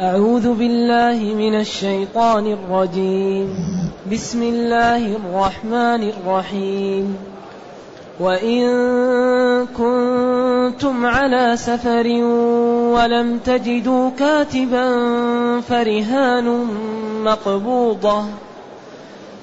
أعوذ 0.00 0.54
بالله 0.54 1.34
من 1.34 1.60
الشيطان 1.60 2.46
الرجيم. 2.46 3.48
بسم 4.12 4.42
الله 4.42 5.16
الرحمن 5.16 6.02
الرحيم. 6.08 7.16
وإن 8.20 8.62
كنتم 9.66 11.06
على 11.06 11.56
سفر 11.56 12.06
ولم 12.96 13.38
تجدوا 13.38 14.10
كاتبا 14.10 14.86
فرهان 15.60 16.66
مقبوضة. 17.24 18.24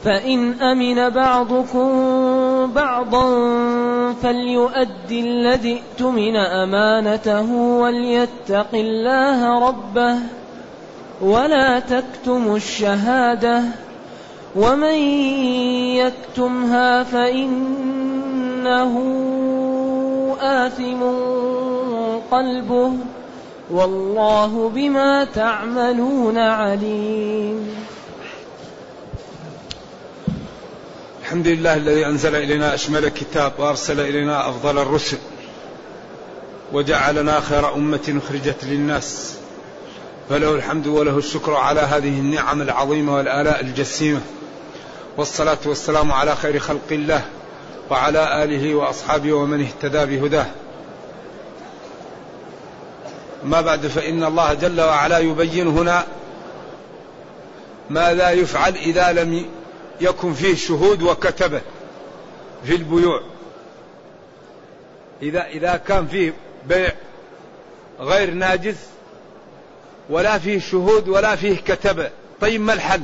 فإن 0.04 0.54
أمن 0.54 1.10
بعضكم 1.10 1.90
بعضا 2.76 3.26
فليؤدي 4.14 5.20
الذي 5.20 5.74
ائتمن 5.74 6.36
أمانته 6.36 7.52
وليتق 7.54 8.74
الله 8.74 9.70
ربه. 9.70 10.37
ولا 11.22 11.80
تكتموا 11.80 12.58
الشهادة 12.58 13.64
ومن 14.56 14.98
يكتمها 15.96 17.04
فإنه 17.04 18.94
آثم 20.42 21.04
قلبه 22.32 22.94
والله 23.72 24.70
بما 24.76 25.24
تعملون 25.24 26.38
عليم 26.38 27.76
الحمد 31.22 31.48
لله 31.48 31.76
الذي 31.76 32.06
أنزل 32.06 32.36
إلينا 32.36 32.74
أشمل 32.74 33.10
كتاب 33.10 33.52
وأرسل 33.58 34.00
إلينا 34.00 34.50
أفضل 34.50 34.78
الرسل 34.80 35.18
وجعلنا 36.74 37.40
خير 37.40 37.76
أمة 37.76 38.22
أخرجت 38.26 38.64
للناس 38.64 39.38
فله 40.30 40.56
الحمد 40.56 40.88
وله 40.88 41.18
الشكر 41.18 41.54
على 41.54 41.80
هذه 41.80 42.20
النعم 42.20 42.62
العظيمة 42.62 43.16
والآلاء 43.16 43.62
الجسيمة. 43.62 44.22
والصلاة 45.18 45.58
والسلام 45.66 46.12
على 46.12 46.36
خير 46.36 46.60
خلق 46.60 46.92
الله 46.92 47.26
وعلى 47.90 48.44
آله 48.44 48.76
وأصحابه 48.76 49.34
ومن 49.34 49.62
اهتدى 49.62 50.06
بهداه. 50.06 50.46
ما 53.44 53.62
بعد 53.62 53.88
فإن 53.88 54.24
الله 54.24 54.54
جل 54.54 54.82
وعلا 54.82 55.20
يبين 55.20 55.68
هنا 55.68 56.06
ماذا 57.90 58.32
يفعل 58.32 58.76
إذا 58.76 59.12
لم 59.14 59.46
يكن 60.02 60.34
فيه 60.34 60.56
شهود 60.56 61.02
وكتبه 61.02 61.62
في 62.66 62.76
البيوع. 62.76 63.22
إذا 65.22 65.46
إذا 65.46 65.78
كان 65.88 66.08
فيه 66.08 66.34
بيع 66.68 66.92
غير 68.00 68.32
ناجز 68.32 68.76
ولا 70.10 70.38
فيه 70.40 70.60
شهود 70.60 71.10
ولا 71.10 71.36
فيه 71.36 71.56
كتبه 71.56 72.10
طيب 72.42 72.62
ما 72.62 72.74
الحل؟ 72.74 73.02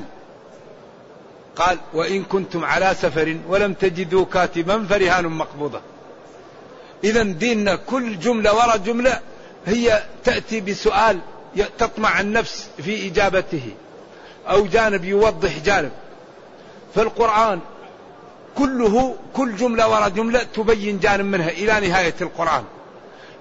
قال 1.55 1.77
وإن 1.93 2.23
كنتم 2.23 2.65
على 2.65 2.95
سفر 3.01 3.37
ولم 3.47 3.73
تجدوا 3.73 4.25
كاتبا 4.25 4.85
فرهان 4.89 5.25
مقبوضة. 5.25 5.81
إذا 7.03 7.23
ديننا 7.23 7.75
كل 7.75 8.19
جملة 8.19 8.53
وراء 8.53 8.77
جملة 8.77 9.19
هي 9.65 10.03
تأتي 10.23 10.61
بسؤال 10.61 11.19
تطمع 11.77 12.19
النفس 12.19 12.69
في 12.77 13.07
إجابته 13.07 13.69
أو 14.49 14.65
جانب 14.65 15.05
يوضح 15.05 15.59
جانب. 15.65 15.91
فالقرآن 16.95 17.59
كله 18.55 19.15
كل 19.33 19.55
جملة 19.55 19.87
وراء 19.87 20.09
جملة 20.09 20.43
تبين 20.43 20.99
جانب 20.99 21.25
منها 21.25 21.49
إلى 21.49 21.87
نهاية 21.87 22.15
القرآن. 22.21 22.63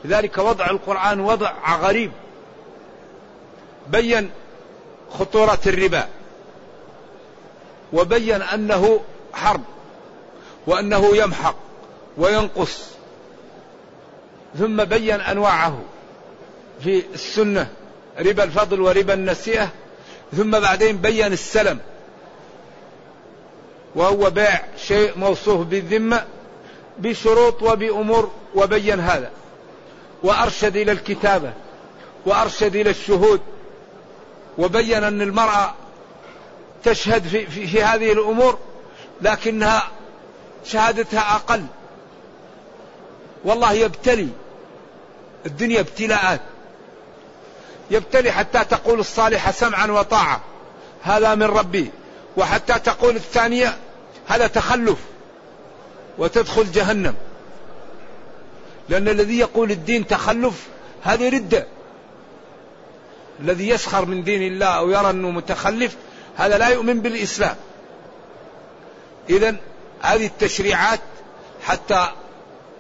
لذلك 0.04 0.38
وضع 0.38 0.70
القرآن 0.70 1.20
وضع 1.20 1.52
غريب. 1.76 2.12
بين 3.88 4.30
خطورة 5.10 5.60
الربا 5.66 6.08
وبين 7.92 8.42
أنه 8.42 9.00
حرب 9.32 9.62
وأنه 10.66 11.16
يمحق 11.16 11.54
وينقص 12.16 12.86
ثم 14.58 14.84
بين 14.84 15.20
أنواعه 15.20 15.78
في 16.80 17.02
السنة 17.14 17.68
ربا 18.18 18.44
الفضل 18.44 18.80
وربا 18.80 19.14
النسيئة 19.14 19.68
ثم 20.36 20.50
بعدين 20.50 20.96
بين 20.96 21.32
السلم 21.32 21.78
وهو 23.94 24.30
بيع 24.30 24.60
شيء 24.76 25.18
موصوف 25.18 25.66
بالذمة 25.66 26.24
بشروط 26.98 27.62
وبأمور 27.62 28.30
وبين 28.54 29.00
هذا 29.00 29.30
وأرشد 30.22 30.76
إلى 30.76 30.92
الكتابة 30.92 31.52
وأرشد 32.26 32.76
إلى 32.76 32.90
الشهود 32.90 33.40
وبين 34.58 35.04
أن 35.04 35.22
المرأة 35.22 35.74
تشهد 36.84 37.28
في, 37.28 37.46
في, 37.46 37.66
في 37.66 37.82
هذه 37.82 38.12
الأمور 38.12 38.58
لكنها 39.20 39.88
شهادتها 40.64 41.34
أقل. 41.34 41.64
والله 43.44 43.72
يبتلي 43.72 44.28
الدنيا 45.46 45.80
ابتلاءات. 45.80 46.40
يبتلي 47.90 48.32
حتى 48.32 48.64
تقول 48.64 49.00
الصالحة 49.00 49.52
سمعا 49.52 49.86
وطاعة. 49.86 50.40
هذا 51.02 51.34
من 51.34 51.42
ربي. 51.42 51.90
وحتى 52.36 52.78
تقول 52.78 53.16
الثانية 53.16 53.76
هذا 54.26 54.46
تخلف 54.46 54.98
وتدخل 56.18 56.72
جهنم. 56.72 57.14
لأن 58.88 59.08
الذي 59.08 59.38
يقول 59.38 59.70
الدين 59.70 60.06
تخلف 60.06 60.66
هذه 61.02 61.28
ردة. 61.28 61.66
الذي 63.42 63.68
يسخر 63.68 64.04
من 64.04 64.24
دين 64.24 64.42
الله 64.42 64.66
أو 64.66 64.90
يرى 64.90 65.10
أنه 65.10 65.30
متخلف 65.30 65.96
هذا 66.36 66.58
لا 66.58 66.68
يؤمن 66.68 67.00
بالإسلام. 67.00 67.56
إذا 69.30 69.56
هذه 70.00 70.26
التشريعات 70.26 71.00
حتى 71.62 72.06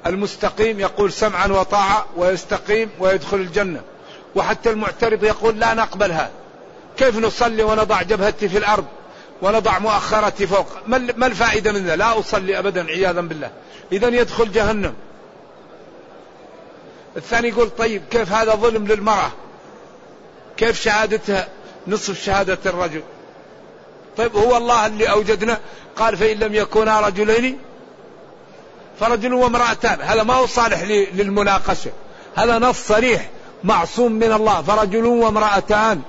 المستقيم 0.06 0.80
يقول 0.80 1.12
سمعا 1.12 1.46
وطاعة 1.46 2.06
ويستقيم 2.16 2.90
ويدخل 2.98 3.36
الجنة. 3.36 3.80
وحتى 4.34 4.70
المعترض 4.70 5.24
يقول 5.24 5.60
لا 5.60 5.74
نقبل 5.74 6.12
هذا. 6.12 6.30
كيف 6.96 7.18
نصلي 7.18 7.62
ونضع 7.62 8.02
جبهتي 8.02 8.48
في 8.48 8.58
الأرض 8.58 8.84
ونضع 9.42 9.78
مؤخرتي 9.78 10.46
فوق؟ 10.46 10.66
ما 11.16 11.26
الفائدة 11.26 11.72
من 11.72 11.86
ذا؟ 11.86 11.96
لا 11.96 12.18
أصلي 12.18 12.58
أبدا 12.58 12.86
عياذا 12.86 13.20
بالله. 13.20 13.50
إذا 13.92 14.08
يدخل 14.08 14.52
جهنم. 14.52 14.94
الثاني 17.16 17.48
يقول 17.48 17.70
طيب 17.70 18.02
كيف 18.10 18.32
هذا 18.32 18.54
ظلم 18.54 18.86
للمرأة؟ 18.86 19.30
كيف 20.56 20.80
شهادتها؟ 20.80 21.48
نصف 21.86 22.24
شهادة 22.24 22.58
الرجل. 22.66 23.02
طيب 24.16 24.36
هو 24.36 24.56
الله 24.56 24.86
اللي 24.86 25.10
أوجدنا؟ 25.10 25.58
قال 25.96 26.16
فإن 26.16 26.38
لم 26.38 26.54
يكونا 26.54 27.00
رجلين 27.00 27.58
فرجل 29.00 29.34
وامرأتان. 29.34 30.00
هذا 30.00 30.22
ما 30.22 30.34
هو 30.34 30.46
صالح 30.46 30.82
للمناقشة. 31.12 31.90
هذا 32.34 32.58
نص 32.58 32.78
صريح 32.78 33.30
معصوم 33.64 34.12
من 34.12 34.32
الله 34.32 34.62
فرجل 34.62 35.04
وامرأتان. 35.04 36.02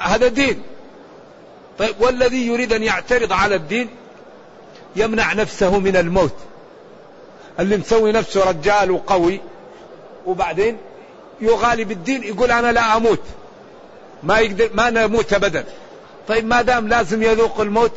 هذا 0.00 0.28
دين. 0.28 0.62
طيب 1.78 1.94
والذي 2.00 2.46
يريد 2.46 2.72
أن 2.72 2.82
يعترض 2.82 3.32
على 3.32 3.54
الدين؟ 3.54 3.88
يمنع 4.96 5.32
نفسه 5.32 5.78
من 5.78 5.96
الموت. 5.96 6.34
اللي 7.60 7.76
مسوي 7.76 8.12
نفسه 8.12 8.50
رجال 8.50 8.90
وقوي 8.90 9.40
وبعدين 10.26 10.76
يغالي 11.40 11.84
بالدين 11.84 12.22
يقول 12.22 12.50
أنا 12.50 12.72
لا 12.72 12.96
أموت. 12.96 13.20
ما 14.22 14.38
يقدر 14.38 14.70
ما 14.74 14.90
نموت 14.90 15.32
أبدا. 15.32 15.64
طيب 16.28 16.46
ما 16.46 16.62
دام 16.62 16.88
لازم 16.88 17.22
يذوق 17.22 17.60
الموت 17.60 17.92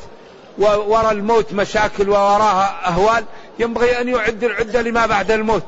وراء 0.57 1.11
الموت 1.11 1.53
مشاكل 1.53 2.09
ووراها 2.09 2.87
أهوال 2.87 3.23
ينبغي 3.59 4.01
أن 4.01 4.07
يعد 4.07 4.43
العدة 4.43 4.81
لما 4.81 5.05
بعد 5.05 5.31
الموت. 5.31 5.63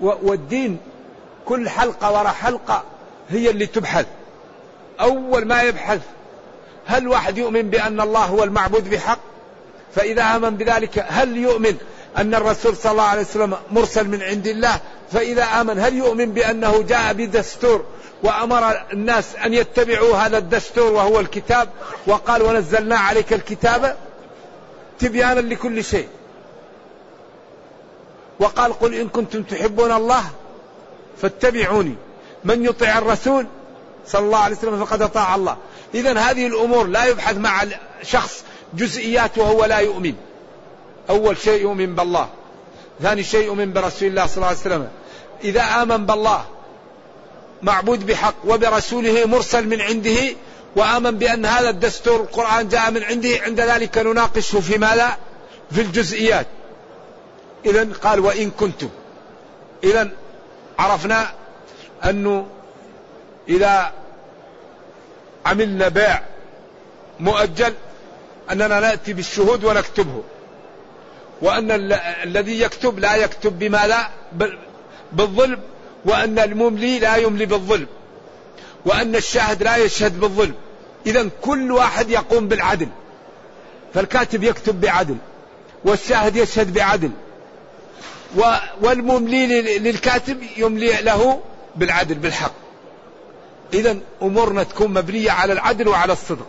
والدين 0.00 0.78
كل 1.44 1.68
حلقة 1.68 2.10
وراء 2.10 2.32
حلقة 2.32 2.82
هي 3.30 3.50
اللي 3.50 3.66
تبحث. 3.66 4.06
أول 5.00 5.44
ما 5.44 5.62
يبحث 5.62 6.00
هل 6.86 7.08
واحد 7.08 7.38
يؤمن 7.38 7.62
بأن 7.62 8.00
الله 8.00 8.24
هو 8.24 8.44
المعبود 8.44 8.90
بحق؟ 8.90 9.18
فإذا 9.94 10.22
آمن 10.22 10.50
بذلك 10.50 11.06
هل 11.08 11.36
يؤمن؟ 11.36 11.76
أن 12.18 12.34
الرسول 12.34 12.76
صلى 12.76 12.92
الله 12.92 13.02
عليه 13.02 13.22
وسلم 13.22 13.56
مرسل 13.70 14.08
من 14.08 14.22
عند 14.22 14.46
الله 14.46 14.80
فإذا 15.12 15.44
آمن 15.44 15.78
هل 15.78 15.96
يؤمن 15.96 16.32
بأنه 16.32 16.82
جاء 16.82 17.12
بدستور؟ 17.12 17.84
وأمر 18.22 18.82
الناس 18.92 19.36
أن 19.36 19.54
يتبعوا 19.54 20.16
هذا 20.16 20.38
الدستور 20.38 20.92
وهو 20.92 21.20
الكتاب 21.20 21.68
وقال 22.06 22.42
ونزلنا 22.42 22.96
عليك 22.96 23.32
الكتاب 23.32 23.96
تبيانا 24.98 25.40
لكل 25.40 25.84
شيء 25.84 26.08
وقال 28.40 28.72
قل 28.72 28.94
إن 28.94 29.08
كنتم 29.08 29.42
تحبون 29.42 29.92
الله 29.92 30.24
فاتبعوني 31.22 31.94
من 32.44 32.64
يطع 32.64 32.98
الرسول 32.98 33.46
صلى 34.06 34.24
الله 34.24 34.38
عليه 34.38 34.56
وسلم 34.56 34.84
فقد 34.84 35.02
أطاع 35.02 35.34
الله 35.34 35.56
إذا 35.94 36.18
هذه 36.18 36.46
الأمور 36.46 36.86
لا 36.86 37.04
يبحث 37.04 37.36
مع 37.36 37.64
شخص 38.02 38.44
جزئيات 38.74 39.38
وهو 39.38 39.64
لا 39.64 39.78
يؤمن. 39.78 40.14
أول 41.10 41.38
شيء 41.38 41.62
يؤمن 41.62 41.94
بالله. 41.94 42.28
ثاني 43.02 43.22
شيء 43.22 43.46
يؤمن 43.46 43.72
برسول 43.72 44.08
الله 44.08 44.26
صلى 44.26 44.36
الله 44.36 44.46
عليه 44.46 44.58
وسلم. 44.58 44.88
إذا 45.44 45.62
آمن 45.62 46.06
بالله 46.06 46.44
معبود 47.62 48.06
بحق 48.06 48.34
وبرسوله 48.44 49.26
مرسل 49.26 49.66
من 49.66 49.80
عنده 49.80 50.16
وآمن 50.76 51.18
بأن 51.18 51.46
هذا 51.46 51.70
الدستور 51.70 52.20
القرآن 52.20 52.68
جاء 52.68 52.90
من 52.90 53.02
عنده 53.02 53.28
عند 53.42 53.60
ذلك 53.60 53.98
نناقشه 53.98 54.60
في 54.60 54.78
ماذا؟ 54.78 55.16
في 55.70 55.80
الجزئيات. 55.80 56.46
إذا 57.66 57.88
قال 58.02 58.20
وإن 58.20 58.50
كنتم. 58.50 58.88
إذا 59.84 60.10
عرفنا 60.78 61.32
أنه 62.04 62.46
إذا 63.48 63.92
عملنا 65.46 65.88
بيع 65.88 66.22
مؤجل 67.20 67.74
أننا 68.50 68.80
نأتي 68.80 69.12
بالشهود 69.12 69.64
ونكتبه. 69.64 70.22
وأن 71.42 71.92
الذي 72.22 72.60
يكتب 72.60 72.98
لا 72.98 73.16
يكتب 73.16 73.58
بما 73.58 73.86
لا 73.86 74.08
بالظلم. 75.12 75.60
وأن 76.04 76.38
المملي 76.38 76.98
لا 76.98 77.16
يملي 77.16 77.46
بالظلم. 77.46 77.86
وأن 78.84 79.16
الشاهد 79.16 79.62
لا 79.62 79.76
يشهد 79.76 80.20
بالظلم. 80.20 80.54
إذا 81.06 81.28
كل 81.42 81.72
واحد 81.72 82.10
يقوم 82.10 82.48
بالعدل. 82.48 82.88
فالكاتب 83.94 84.44
يكتب 84.44 84.80
بعدل. 84.80 85.16
والشاهد 85.84 86.36
يشهد 86.36 86.74
بعدل. 86.74 87.10
والمملي 88.80 89.78
للكاتب 89.78 90.42
يملي 90.56 90.92
له 90.92 91.40
بالعدل 91.76 92.14
بالحق. 92.14 92.54
إذا 93.74 93.98
أمورنا 94.22 94.62
تكون 94.62 94.90
مبنية 94.90 95.30
على 95.30 95.52
العدل 95.52 95.88
وعلى 95.88 96.12
الصدق. 96.12 96.46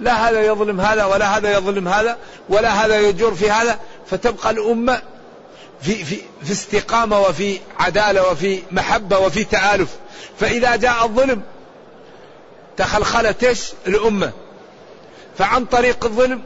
لا 0.00 0.28
هذا 0.28 0.42
يظلم 0.42 0.80
هذا 0.80 1.04
ولا 1.04 1.36
هذا 1.36 1.52
يظلم 1.52 1.88
هذا 1.88 2.16
ولا 2.48 2.84
هذا 2.84 3.00
يجور 3.00 3.34
في 3.34 3.50
هذا 3.50 3.78
فتبقى 4.10 4.50
الأمة 4.50 5.02
في, 5.82 6.04
في, 6.04 6.16
في 6.44 6.52
استقامة 6.52 7.20
وفي 7.20 7.58
عدالة 7.78 8.30
وفي 8.30 8.62
محبة 8.70 9.18
وفي 9.18 9.44
تآلف. 9.44 9.88
فإذا 10.40 10.76
جاء 10.76 11.04
الظلم 11.04 11.42
تخلخلت 12.76 13.44
إيش؟ 13.44 13.72
الأمة. 13.86 14.32
فعن 15.38 15.64
طريق 15.64 16.04
الظلم 16.04 16.42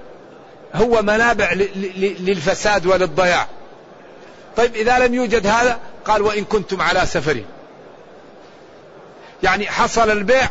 هو 0.75 1.03
منابع 1.03 1.53
للفساد 1.53 2.87
وللضياع. 2.87 3.47
طيب 4.57 4.77
إذا 4.77 4.99
لم 4.99 5.15
يوجد 5.15 5.47
هذا 5.47 5.79
قال 6.05 6.23
وإن 6.23 6.45
كنتم 6.45 6.83
على 6.83 7.07
سفر. 7.07 7.43
يعني 9.43 9.67
حصل 9.67 10.11
البيع 10.11 10.49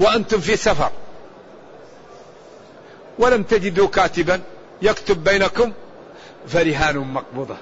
وأنتم 0.00 0.40
في 0.40 0.56
سفر. 0.56 0.90
ولم 3.18 3.42
تجدوا 3.42 3.88
كاتبا 3.88 4.40
يكتب 4.82 5.24
بينكم 5.24 5.72
فرهان 6.48 6.96
مقبوضة. 6.98 7.56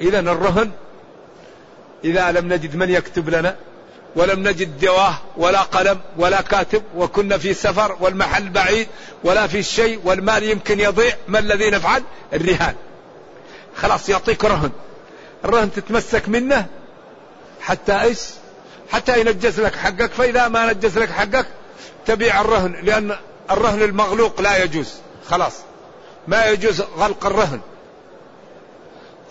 إذا 0.00 0.20
الرهن 0.20 0.70
إذا 2.04 2.32
لم 2.32 2.52
نجد 2.52 2.76
من 2.76 2.90
يكتب 2.90 3.28
لنا 3.30 3.56
ولم 4.16 4.48
نجد 4.48 4.78
دواه 4.78 5.14
ولا 5.36 5.62
قلم 5.62 6.00
ولا 6.16 6.40
كاتب 6.40 6.82
وكنا 6.96 7.38
في 7.38 7.54
سفر 7.54 7.96
والمحل 8.00 8.48
بعيد 8.48 8.88
ولا 9.24 9.46
في 9.46 9.62
شيء 9.62 10.00
والمال 10.04 10.42
يمكن 10.42 10.80
يضيع 10.80 11.14
ما 11.28 11.38
الذي 11.38 11.70
نفعل؟ 11.70 12.02
الرهان. 12.32 12.74
خلاص 13.76 14.08
يعطيك 14.08 14.44
رهن. 14.44 14.70
الرهن 15.44 15.72
تتمسك 15.72 16.28
منه 16.28 16.66
حتى 17.60 18.00
إيش؟ 18.00 18.20
حتى 18.92 19.20
ينجز 19.20 19.60
لك 19.60 19.76
حقك 19.76 20.12
فإذا 20.12 20.48
ما 20.48 20.72
نجز 20.72 20.98
لك 20.98 21.10
حقك 21.10 21.46
تبيع 22.06 22.40
الرهن 22.40 22.76
لأن 22.82 23.16
الرهن 23.50 23.82
المغلوق 23.82 24.40
لا 24.40 24.64
يجوز. 24.64 24.94
خلاص. 25.28 25.52
ما 26.28 26.46
يجوز 26.46 26.80
غلق 26.80 27.26
الرهن. 27.26 27.60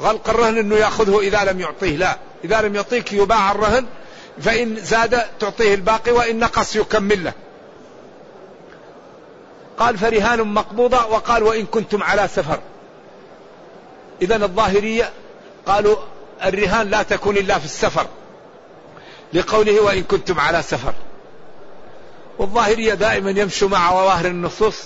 غلق 0.02 0.30
الرهن 0.30 0.58
إنه 0.58 0.76
يأخذه 0.76 1.20
إذا 1.20 1.44
لم 1.44 1.60
يعطيه. 1.60 1.98
لا. 1.98 2.18
إذا 2.44 2.62
لم 2.62 2.76
يعطيك 2.76 3.14
يباع 3.14 3.52
الرهن 3.52 3.86
فإن 4.42 4.76
زاد 4.76 5.22
تعطيه 5.40 5.74
الباقي 5.74 6.12
وإن 6.12 6.40
نقص 6.40 6.76
يكمل 6.76 7.24
له. 7.24 7.34
قال 9.78 9.98
فرهان 9.98 10.42
مقبوضة 10.42 11.06
وقال 11.06 11.44
وإن 11.44 11.66
كنتم 11.66 12.04
على 12.04 12.28
سفر. 12.28 12.60
إذا 14.22 14.36
الظاهرية 14.36 15.10
قالوا 15.66 15.96
الرهان 16.46 16.90
لا 16.90 17.04
تكون 17.04 17.38
إلا 17.38 17.60
في 17.60 17.66
السفر. 17.66 18.08
لقوله 19.34 19.82
وإن 19.82 20.04
كنتم 20.04 20.40
على 20.40 20.62
سفر. 20.62 20.94
والظاهرية 22.40 22.94
دائما 22.94 23.30
يمشوا 23.30 23.70
مع 23.70 23.92
ظواهر 23.92 24.26
النصوص 24.26 24.84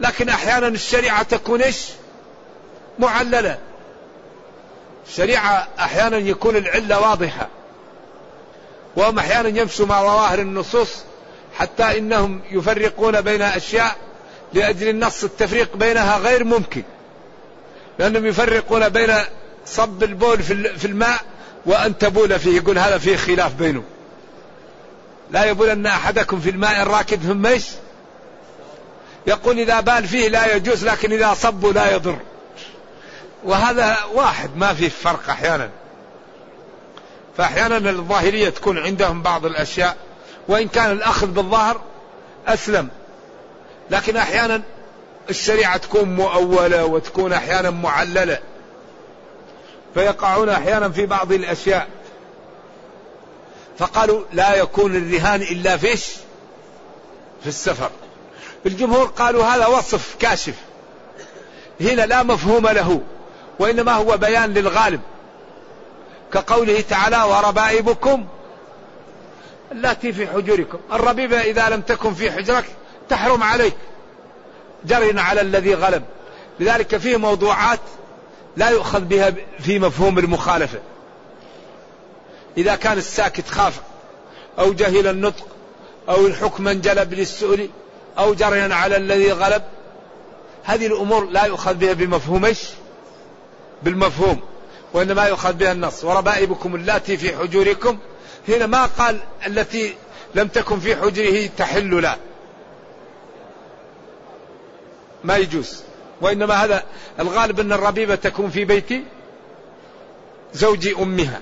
لكن 0.00 0.28
أحيانا 0.28 0.68
الشريعة 0.68 1.22
تكون 1.22 1.62
إيش؟ 1.62 1.86
معللة. 2.98 3.58
الشريعة 5.08 5.68
أحيانا 5.78 6.16
يكون 6.16 6.56
العلة 6.56 7.00
واضحة 7.00 7.48
وهم 8.96 9.18
أحيانا 9.18 9.48
يمشوا 9.48 9.86
مع 9.86 10.02
ظواهر 10.02 10.38
النصوص 10.38 10.88
حتى 11.58 11.98
إنهم 11.98 12.40
يفرقون 12.50 13.20
بين 13.20 13.42
أشياء 13.42 13.96
لأجل 14.52 14.88
النص 14.88 15.24
التفريق 15.24 15.76
بينها 15.76 16.18
غير 16.18 16.44
ممكن 16.44 16.82
لأنهم 17.98 18.26
يفرقون 18.26 18.88
بين 18.88 19.14
صب 19.66 20.02
البول 20.02 20.42
في 20.78 20.84
الماء 20.84 21.20
وأن 21.66 21.98
تبول 21.98 22.38
فيه 22.38 22.56
يقول 22.56 22.78
هذا 22.78 22.98
فيه 22.98 23.16
خلاف 23.16 23.54
بينه 23.54 23.82
لا 25.30 25.44
يبولن 25.44 25.86
أحدكم 25.86 26.40
في 26.40 26.50
الماء 26.50 26.82
الراكد 26.82 27.22
ثم 27.22 27.46
إيش؟ 27.46 27.66
يقول 29.26 29.58
إذا 29.58 29.80
بال 29.80 30.08
فيه 30.08 30.28
لا 30.28 30.56
يجوز 30.56 30.84
لكن 30.84 31.12
إذا 31.12 31.34
صبوا 31.34 31.72
لا 31.72 31.94
يضر. 31.94 32.18
وهذا 33.44 33.96
واحد 34.14 34.50
ما 34.56 34.74
فيه 34.74 34.88
فرق 34.88 35.30
أحيانا. 35.30 35.70
فأحيانا 37.36 37.90
الظاهرية 37.90 38.48
تكون 38.48 38.78
عندهم 38.78 39.22
بعض 39.22 39.46
الأشياء 39.46 39.96
وإن 40.48 40.68
كان 40.68 40.90
الأخذ 40.90 41.26
بالظاهر 41.26 41.80
أسلم. 42.46 42.88
لكن 43.90 44.16
أحيانا 44.16 44.62
الشريعة 45.30 45.76
تكون 45.76 46.16
مؤولة 46.16 46.84
وتكون 46.84 47.32
أحيانا 47.32 47.70
معللة. 47.70 48.38
فيقعون 49.94 50.48
أحيانا 50.48 50.88
في 50.88 51.06
بعض 51.06 51.32
الأشياء. 51.32 51.88
فقالوا 53.78 54.24
لا 54.32 54.54
يكون 54.54 54.96
الرهان 54.96 55.42
إلا 55.42 55.76
فيش 55.76 56.06
في 57.42 57.46
السفر. 57.46 57.90
الجمهور 58.66 59.06
قالوا 59.06 59.44
هذا 59.44 59.66
وصف 59.66 60.16
كاشف. 60.20 60.54
هنا 61.80 62.02
لا 62.06 62.22
مفهوم 62.22 62.66
له 62.66 63.00
وإنما 63.58 63.92
هو 63.92 64.16
بيان 64.16 64.54
للغالب. 64.54 65.00
كقوله 66.32 66.80
تعالى 66.80 67.22
وربائبكم 67.22 68.26
التي 69.72 70.12
في 70.12 70.26
حجوركم. 70.26 70.78
الربيبة 70.92 71.40
إذا 71.40 71.68
لم 71.68 71.80
تكن 71.80 72.14
في 72.14 72.32
حجرك 72.32 72.64
تحرم 73.08 73.42
عليك. 73.42 73.76
جرنا 74.84 75.22
على 75.22 75.40
الذي 75.40 75.74
غلب. 75.74 76.02
لذلك 76.60 76.96
فيه 76.96 77.16
موضوعات 77.16 77.80
لا 78.56 78.68
يؤخذ 78.70 79.00
بها 79.00 79.34
في 79.58 79.78
مفهوم 79.78 80.18
المخالفة. 80.18 80.78
إذا 82.58 82.74
كان 82.74 82.98
الساكت 82.98 83.48
خاف 83.48 83.80
أو 84.58 84.72
جهل 84.72 85.06
النطق 85.06 85.46
أو 86.08 86.26
الحكم 86.26 86.68
انجلب 86.68 87.14
للسؤل 87.14 87.68
أو 88.18 88.34
جريا 88.34 88.74
على 88.74 88.96
الذي 88.96 89.32
غلب. 89.32 89.62
هذه 90.64 90.86
الأمور 90.86 91.30
لا 91.30 91.44
يؤخذ 91.44 91.74
بها 91.74 91.92
بمفهوم 91.92 92.44
إيش؟ 92.44 92.64
بالمفهوم 93.82 94.40
وإنما 94.92 95.26
يؤخذ 95.26 95.52
بها 95.52 95.72
النص. 95.72 96.04
وربائبكم 96.04 96.74
اللاتي 96.74 97.16
في 97.16 97.36
حجوركم 97.36 97.98
هنا 98.48 98.66
ما 98.66 98.86
قال 98.86 99.18
التي 99.46 99.94
لم 100.34 100.48
تكن 100.48 100.80
في 100.80 100.96
حجره 100.96 101.48
تحل 101.56 102.02
لا. 102.02 102.16
ما 105.24 105.36
يجوز. 105.36 105.82
وإنما 106.20 106.54
هذا 106.54 106.82
الغالب 107.20 107.60
أن 107.60 107.72
الربيبة 107.72 108.14
تكون 108.14 108.50
في 108.50 108.64
بيت 108.64 108.88
زوج 110.54 110.88
أمها. 110.88 111.40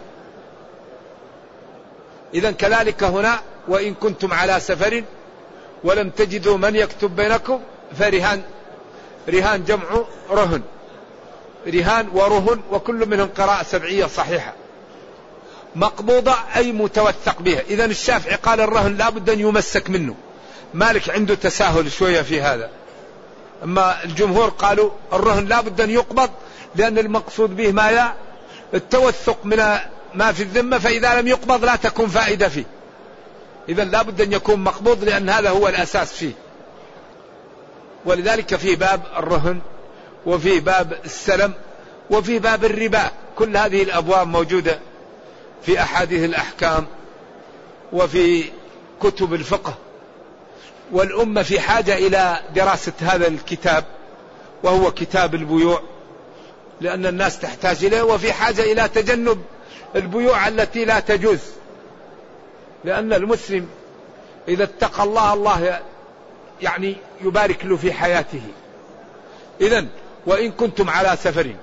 إذا 2.34 2.50
كذلك 2.50 3.04
هنا 3.04 3.40
وإن 3.68 3.94
كنتم 3.94 4.32
على 4.32 4.60
سفر 4.60 5.04
ولم 5.84 6.10
تجدوا 6.10 6.56
من 6.56 6.76
يكتب 6.76 7.16
بينكم 7.16 7.60
فرهان 7.98 8.42
رهان 9.28 9.64
جمع 9.64 10.04
رهن 10.30 10.62
رهان 11.66 12.08
ورهن 12.12 12.60
وكل 12.70 13.08
منهم 13.08 13.28
قراءة 13.28 13.62
سبعية 13.62 14.06
صحيحة. 14.06 14.52
مقبوضة 15.76 16.34
أي 16.56 16.72
متوثق 16.72 17.42
بها. 17.42 17.60
إذا 17.60 17.84
الشافعي 17.84 18.34
قال 18.34 18.60
الرهن 18.60 18.96
لا 18.96 19.10
بد 19.10 19.30
أن 19.30 19.40
يمسك 19.40 19.90
منه. 19.90 20.14
مالك 20.74 21.10
عنده 21.10 21.34
تساهل 21.34 21.92
شوية 21.92 22.22
في 22.22 22.40
هذا. 22.40 22.70
أما 23.64 24.04
الجمهور 24.04 24.48
قالوا 24.48 24.90
الرهن 25.12 25.46
لا 25.46 25.60
بد 25.60 25.80
أن 25.80 25.90
يقبض 25.90 26.30
لأن 26.74 26.98
المقصود 26.98 27.56
به 27.56 27.72
ما 27.72 28.12
التوثق 28.74 29.38
من 29.44 29.78
ما 30.14 30.32
في 30.32 30.42
الذمة 30.42 30.78
فإذا 30.78 31.20
لم 31.20 31.28
يقبض 31.28 31.64
لا 31.64 31.76
تكون 31.76 32.08
فائدة 32.08 32.48
فيه. 32.48 32.64
إذا 33.68 33.84
لا 33.84 34.02
بد 34.02 34.20
أن 34.20 34.32
يكون 34.32 34.64
مقبوض 34.64 35.04
لأن 35.04 35.30
هذا 35.30 35.50
هو 35.50 35.68
الأساس 35.68 36.12
فيه. 36.12 36.32
ولذلك 38.04 38.56
في 38.56 38.76
باب 38.76 39.02
الرهن 39.16 39.60
وفي 40.26 40.60
باب 40.60 40.98
السلم 41.04 41.52
وفي 42.10 42.38
باب 42.38 42.64
الربا. 42.64 43.10
كل 43.36 43.56
هذه 43.56 43.82
الأبواب 43.82 44.26
موجودة 44.26 44.78
في 45.62 45.80
أحاديث 45.80 46.24
الأحكام 46.24 46.86
وفي 47.92 48.44
كتب 49.02 49.34
الفقه. 49.34 49.74
والأمة 50.92 51.42
في 51.42 51.60
حاجة 51.60 51.94
إلى 51.94 52.40
دراسة 52.54 52.92
هذا 53.00 53.28
الكتاب 53.28 53.84
وهو 54.62 54.90
كتاب 54.90 55.34
البيوع 55.34 55.82
لأن 56.80 57.06
الناس 57.06 57.38
تحتاج 57.38 57.84
إليه 57.84 58.02
وفي 58.02 58.32
حاجة 58.32 58.62
إلى 58.62 58.88
تجنب 58.88 59.42
البيوع 59.96 60.48
التي 60.48 60.84
لا 60.84 61.00
تجوز. 61.00 61.40
لأن 62.84 63.12
المسلم 63.12 63.68
إذا 64.48 64.64
اتقى 64.64 65.02
الله 65.02 65.32
الله 65.34 65.80
يعني 66.62 66.96
يبارك 67.20 67.64
له 67.64 67.76
في 67.76 67.92
حياته. 67.92 68.42
إذا 69.60 69.86
وإن 70.26 70.52
كنتم 70.52 70.90
على 70.90 71.16
سفر 71.16 71.54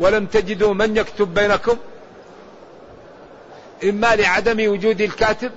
ولم 0.00 0.26
تجدوا 0.26 0.74
من 0.74 0.96
يكتب 0.96 1.34
بينكم 1.34 1.76
إما 3.84 4.16
لعدم 4.16 4.72
وجود 4.72 5.00
الكاتب 5.00 5.52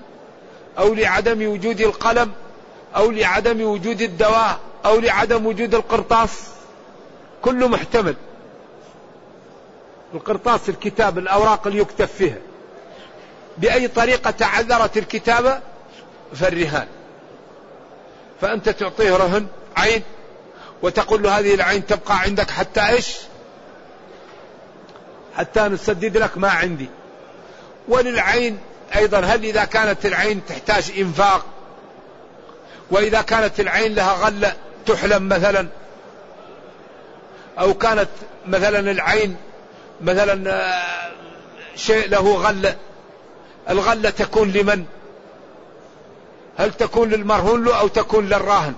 أو 0.78 0.94
لعدم 0.94 1.48
وجود 1.48 1.82
القلم 1.82 2.32
أو 2.96 3.12
لعدم 3.12 3.62
وجود 3.62 4.02
الدواء 4.02 4.60
أو 4.86 5.00
لعدم 5.00 5.46
وجود 5.46 5.76
القرطاس. 5.76 6.48
كله 7.42 7.68
محتمل. 7.68 8.16
القرطاس 10.14 10.70
الكتاب 10.70 11.18
الأوراق 11.18 11.68
اللي 11.68 11.80
يكتب 11.80 12.06
فيها. 12.06 12.38
بأي 13.58 13.88
طريقة 13.88 14.32
تعذرت 14.32 14.98
الكتابة 14.98 15.60
فالرهان. 16.34 16.88
فأنت 18.42 18.70
تعطيه 18.70 19.16
رهن 19.16 19.48
عين 19.78 20.04
وتقول 20.82 21.24
له 21.24 21.40
هذه 21.40 21.54
العين 21.54 21.86
تبقى 21.86 22.20
عندك 22.20 22.50
حتى 22.52 22.90
إيش؟ 22.90 23.18
حتى 25.38 25.62
نسدد 25.62 26.18
لك 26.18 26.38
ما 26.38 26.50
عندي. 26.50 26.90
وللعين 27.88 28.60
أيضا 28.96 29.20
هل 29.20 29.46
إذا 29.46 29.66
كانت 29.66 30.06
العين 30.06 30.42
تحتاج 30.46 30.92
إنفاق؟ 30.98 31.46
وإذا 32.92 33.22
كانت 33.22 33.60
العين 33.60 33.96
لها 33.96 34.14
غلة 34.14 34.54
تحلم 34.86 35.30
مثلا؟ 35.30 35.68
أو 37.60 37.74
كانت 37.74 38.10
مثلا 38.48 38.92
العين 38.92 39.38
مثلا 40.04 40.52
آه، 40.52 41.12
شيء 41.76 42.10
له 42.10 42.36
غله 42.36 42.76
الغله 43.70 44.10
تكون 44.10 44.52
لمن؟ 44.52 44.86
هل 46.58 46.74
تكون 46.74 47.10
للمرهون 47.10 47.64
له 47.64 47.80
أو 47.80 47.88
تكون 47.88 48.26
للراهن؟ 48.26 48.74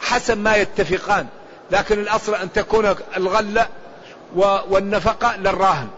حسب 0.00 0.38
ما 0.38 0.56
يتفقان. 0.56 1.26
لكن 1.70 1.98
الأصل 1.98 2.34
أن 2.34 2.52
تكون 2.52 2.94
الغلة 3.16 3.68
والنفقة 4.68 5.36
للراهن. 5.36 5.88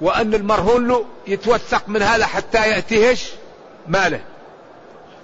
وأن 0.00 0.34
المرهون 0.34 0.88
له 0.88 1.04
يتوثق 1.26 1.82
من 1.88 2.02
هذا 2.02 2.26
حتى 2.26 2.70
يأتيهش 2.70 3.32
ماله. 3.88 4.20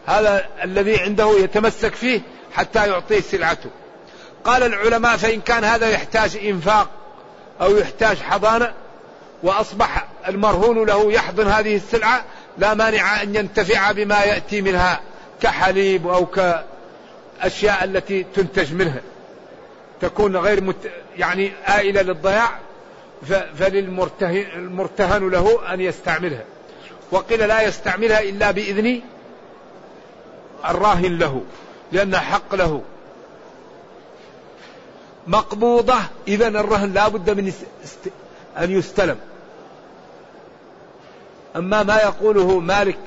هذا 0.06 0.46
الذي 0.62 1.00
عنده 1.00 1.38
يتمسك 1.38 1.94
فيه 1.94 2.20
حتى 2.52 2.88
يعطيه 2.88 3.20
سلعته. 3.20 3.70
قال 4.44 4.62
العلماء 4.62 5.16
فإن 5.16 5.40
كان 5.40 5.64
هذا 5.64 5.88
يحتاج 5.88 6.36
إنفاق 6.36 6.88
أو 7.60 7.76
يحتاج 7.76 8.16
حضانة 8.16 8.72
وأصبح 9.42 10.06
المرهون 10.28 10.86
له 10.86 11.12
يحضن 11.12 11.46
هذه 11.46 11.76
السلعة 11.76 12.24
لا 12.58 12.74
مانع 12.74 13.22
أن 13.22 13.36
ينتفع 13.36 13.92
بما 13.92 14.24
يأتي 14.24 14.62
منها 14.62 15.00
كحليب 15.42 16.06
أو 16.06 16.26
ك 16.26 16.64
الأشياء 17.38 17.84
التي 17.84 18.26
تنتج 18.34 18.74
منها 18.74 19.00
تكون 20.00 20.36
غير 20.36 20.64
مت 20.64 20.90
يعني 21.16 21.52
آئلة 21.68 22.02
للضياع 22.02 22.48
فللمرتهن 23.58 25.28
له 25.30 25.74
أن 25.74 25.80
يستعملها. 25.80 26.44
وقيل 27.10 27.48
لا 27.48 27.62
يستعملها 27.62 28.20
إلا 28.20 28.50
بإذن 28.50 29.00
الراهن 30.68 31.18
له 31.18 31.42
لأنها 31.92 32.20
حق 32.20 32.54
له. 32.54 32.82
مقبوضة. 35.26 35.98
إذا 36.28 36.48
الرهن 36.48 36.92
لا 36.92 37.08
بد 37.08 37.30
من 37.30 37.52
أن 38.58 38.70
يستلم. 38.70 39.18
أما 41.56 41.82
ما 41.82 41.96
يقوله 41.96 42.60
مالك 42.60 42.98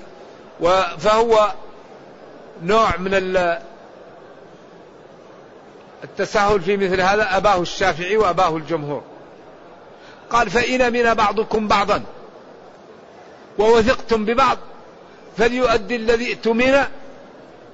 فهو 0.97 1.51
نوع 2.63 2.97
من 2.97 3.13
التساهل 6.03 6.61
في 6.61 6.77
مثل 6.77 7.01
هذا. 7.01 7.37
أباه 7.37 7.61
الشافعي 7.61 8.17
وأباه 8.17 8.57
الجمهور. 8.57 9.03
قال 10.29 10.49
فإن 10.49 10.81
أمن 10.81 11.13
بعضكم 11.13 11.67
بعضا 11.67 12.03
ووثقتم 13.59 14.25
ببعض 14.25 14.57
فليؤدي 15.37 15.95
الذي 15.95 16.33
اؤتمن 16.33 16.83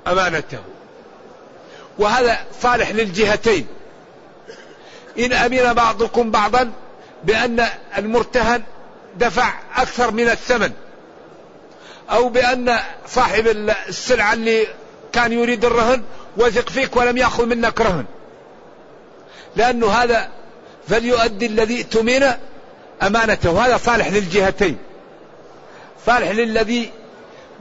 أمانته. 0.08 0.60
وهذا 2.00 2.38
صالح 2.62 2.92
للجهتين. 2.92 3.68
إن 5.20 5.34
أمن 5.34 5.74
بعضكم 5.74 6.32
بعضا 6.32 6.72
بأن 7.24 7.66
المرتهن 7.98 8.64
دفع 9.16 9.54
أكثر 9.76 10.12
من 10.12 10.30
الثمن 10.30 10.72
أو 12.12 12.30
بأن 12.30 12.80
صاحب 13.08 13.48
السلعة 13.88 14.34
اللي 14.34 14.68
كان 15.14 15.34
يريد 15.34 15.66
الرهن 15.66 16.04
وثق 16.38 16.70
فيك 16.70 16.96
ولم 16.96 17.18
يأخذ 17.18 17.46
منك 17.46 17.82
رهن. 17.82 18.06
لأنه 19.56 19.88
هذا 19.88 20.30
فليؤدي 20.88 21.46
الذي 21.46 21.82
اؤتمن 21.82 22.24
أمانته. 23.04 23.66
هذا 23.66 23.78
صالح 23.78 24.08
للجهتين. 24.08 24.78
صالح 26.06 26.32
للذي 26.32 26.92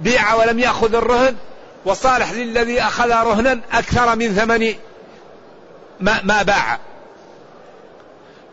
بيع 0.01 0.35
ولم 0.35 0.59
يأخذ 0.59 0.95
الرهن 0.95 1.37
وصالح 1.85 2.33
للذي 2.33 2.83
أخذ 2.83 3.11
رهنا 3.11 3.61
أكثر 3.73 4.17
من 4.17 4.35
ثمن 4.35 4.75
ما, 6.01 6.21
ما 6.23 6.43
باع. 6.43 6.79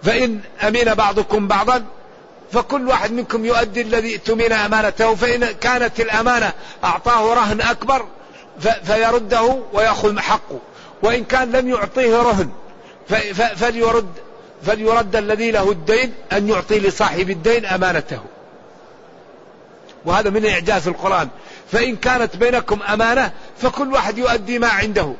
فإن 0.04 0.40
أمين 0.68 0.94
بعضكم 0.94 1.48
بعضا 1.48 1.86
فكل 2.52 2.88
واحد 2.88 3.12
منكم 3.12 3.46
يؤدي 3.46 3.82
الذي 3.82 4.16
اؤتمن 4.16 4.52
أمانته 4.52 5.16
فإن 5.16 5.46
كانت 5.46 6.00
الأمانة 6.00 6.54
أعطاه 6.84 7.34
رهن 7.34 7.62
أكبر 7.62 8.06
فيرده 8.84 9.60
ويأخذ 9.74 10.20
حقه. 10.20 10.60
وإن 11.04 11.24
كان 11.24 11.52
لم 11.52 11.70
يعطيه 11.70 12.16
رهن 12.16 12.50
فليرد 13.56 14.10
فليرد 14.64 15.16
الذي 15.16 15.52
له 15.52 15.72
الدين 15.72 16.14
أن 16.34 16.50
يعطي 16.50 16.80
لصاحب 16.80 17.30
الدين 17.30 17.66
أمانته. 17.66 18.20
وهذا 20.06 20.30
من 20.30 20.46
إعجاز 20.46 20.88
القرآن. 20.88 21.30
فإن 21.72 21.96
كانت 21.96 22.36
بينكم 22.36 22.84
أمانة 22.84 23.32
فكل 23.62 23.94
واحد 23.94 24.18
يؤدي 24.18 24.60
ما 24.60 24.68
عنده. 24.68 25.14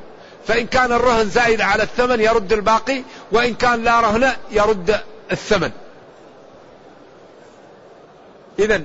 فإن 0.50 0.68
كان 0.68 0.92
الرهن 0.92 1.30
زائد 1.30 1.62
على 1.62 1.84
الثمن 1.84 2.22
يرد 2.22 2.54
الباقي 2.54 3.04
وإن 3.32 3.54
كان 3.54 3.84
لا 3.84 4.00
رهن 4.00 4.34
يرد 4.52 5.00
الثمن. 5.32 5.72
إذا 8.60 8.82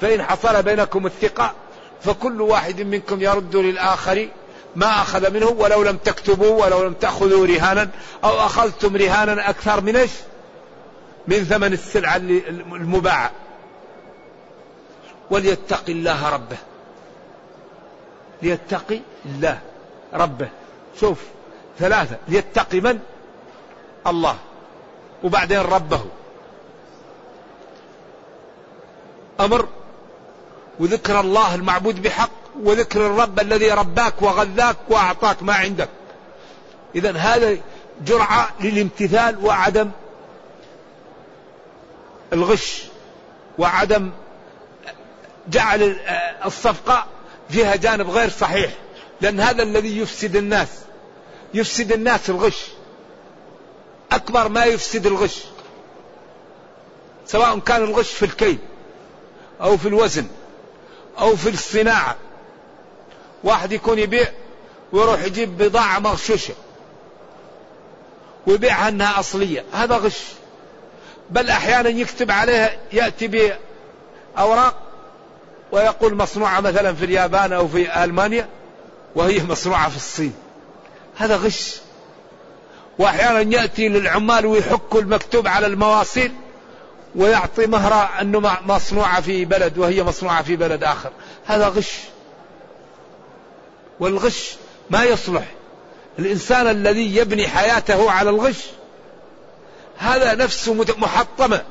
فإن 0.00 0.22
حصل 0.22 0.62
بينكم 0.62 1.06
الثقة 1.06 1.54
فكل 2.02 2.42
واحد 2.42 2.80
منكم 2.80 3.22
يرد 3.22 3.56
للآخر 3.56 4.28
ما 4.76 4.86
أخذ 4.86 5.30
منه 5.30 5.46
ولو 5.46 5.82
لم 5.82 5.96
تكتبوا 5.96 6.64
ولو 6.64 6.82
لم 6.82 6.94
تأخذوا 6.94 7.46
رهانا 7.46 7.88
أو 8.24 8.30
أخذتم 8.30 8.96
رهانا 8.96 9.50
أكثر 9.50 9.80
من 9.80 9.96
إيش؟ 9.96 10.10
من 11.28 11.44
ثمن 11.44 11.72
السلعة 11.72 12.16
المباعة. 12.16 13.30
وليتق 15.30 15.84
الله 15.88 16.28
ربه. 16.28 16.56
ليتقي 18.42 19.00
الله 19.24 19.58
ربه. 20.14 20.48
شوف 21.00 21.18
ثلاثة 21.78 22.16
ليتقي 22.28 22.80
من؟ 22.80 22.98
الله. 24.06 24.36
وبعدين 25.24 25.60
ربه. 25.60 26.04
أمر؟ 29.40 29.68
وذكر 30.80 31.20
الله 31.20 31.54
المعبود 31.54 32.02
بحق 32.02 32.30
وذكر 32.62 33.06
الرب 33.06 33.40
الذي 33.40 33.70
رباك 33.70 34.22
وغذاك 34.22 34.76
وأعطاك 34.88 35.42
ما 35.42 35.54
عندك. 35.54 35.88
اذا 36.94 37.16
هذا 37.16 37.56
جرعة 38.06 38.50
للامتثال 38.60 39.44
وعدم 39.44 39.90
الغش 42.32 42.84
وعدم 43.58 44.10
جعل 45.48 45.96
الصفقة 46.44 47.06
فيها 47.48 47.76
جانب 47.76 48.10
غير 48.10 48.30
صحيح. 48.30 48.70
لأن 49.20 49.40
هذا 49.40 49.62
الذي 49.62 49.98
يفسد 49.98 50.36
الناس. 50.36 50.68
يفسد 51.54 51.92
الناس 51.92 52.30
الغش. 52.30 52.66
أكبر 54.12 54.48
ما 54.48 54.64
يفسد 54.64 55.06
الغش. 55.06 55.44
سواء 57.26 57.58
كان 57.58 57.82
الغش 57.82 58.12
في 58.12 58.24
الكيل 58.24 58.58
أو 59.60 59.76
في 59.76 59.88
الوزن 59.88 60.26
أو 61.18 61.36
في 61.36 61.48
الصناعة. 61.48 62.16
واحد 63.44 63.72
يكون 63.72 63.98
يبيع 63.98 64.28
ويروح 64.92 65.24
يجيب 65.24 65.58
بضاعة 65.58 65.98
مغشوشة 65.98 66.54
ويبيعها 68.46 68.88
انها 68.88 69.20
أصلية. 69.20 69.64
هذا 69.72 69.96
غش. 69.96 70.22
بل 71.30 71.50
أحيانا 71.50 71.88
يكتب 71.88 72.30
عليها 72.30 72.80
يأتي 72.92 73.52
أوراق 74.38 74.74
ويقول 75.72 76.14
مصنوعة 76.14 76.60
مثلا 76.60 76.94
في 76.94 77.04
اليابان 77.04 77.52
أو 77.52 77.68
في 77.68 78.04
ألمانيا 78.04 78.48
وهي 79.14 79.42
مصنوعة 79.42 79.88
في 79.88 79.96
الصين. 79.96 80.34
هذا 81.18 81.36
غش. 81.36 81.76
وأحيانا 82.98 83.56
يأتي 83.56 83.88
للعمال 83.88 84.46
ويحك 84.46 84.94
المكتوب 84.94 85.48
على 85.48 85.66
المواصيل 85.66 86.32
ويعطي 87.16 87.66
مهرة 87.66 88.20
أنه 88.20 88.58
مصنوعة 88.66 89.20
في 89.20 89.44
بلد 89.44 89.78
وهي 89.78 90.02
مصنوعة 90.02 90.42
في 90.42 90.56
بلد 90.56 90.84
آخر. 90.84 91.10
هذا 91.46 91.68
غش. 91.68 91.98
والغش 94.00 94.54
ما 94.90 95.04
يصلح. 95.04 95.44
الإنسان 96.18 96.66
الذي 96.66 97.16
يبني 97.16 97.48
حياته 97.48 98.10
على 98.10 98.30
الغش 98.30 98.64
هذا 99.98 100.34
نفسه 100.34 100.74
محطمة. 100.74 101.62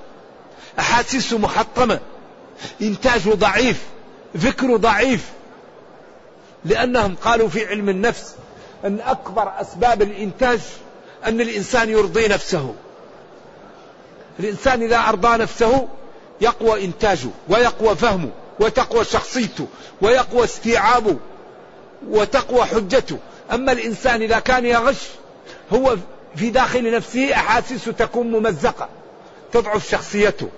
أحاسيسه 0.80 1.38
محطمة. 1.38 2.00
إنتاجه 2.82 3.30
ضعيف. 3.30 3.84
فكره 4.40 4.78
ضعيف. 4.78 5.26
لأنهم 6.66 7.16
قالوا 7.16 7.50
في 7.50 7.66
علم 7.66 7.90
النفس 7.90 8.36
أن 8.86 9.00
أكبر 9.00 9.52
أسباب 9.62 10.02
الإنتاج 10.02 10.60
أن 11.26 11.42
الإنسان 11.42 11.90
يرضي 11.90 12.28
نفسه. 12.28 12.76
الإنسان 14.40 14.84
إذا 14.84 14.98
أرضى 14.98 15.38
نفسه 15.38 15.88
يقوى 16.42 16.86
إنتاجه 16.86 17.30
ويقوى 17.50 17.96
فهمه 17.96 18.30
وتقوى 18.60 19.06
شخصيته 19.06 19.68
ويقوى 20.02 20.44
استيعابه 20.44 21.18
وتقوى 22.10 22.66
حجته. 22.66 23.18
أما 23.54 23.72
الإنسان 23.72 24.22
إذا 24.22 24.40
كان 24.40 24.66
يغش 24.66 25.08
هو 25.74 25.98
في 26.36 26.50
داخل 26.50 26.92
نفسه 26.92 27.34
أحاسيسه 27.34 27.92
تكون 27.92 28.32
ممزقة. 28.32 28.90
تضعف 29.54 29.90
شخصيته 29.90 30.50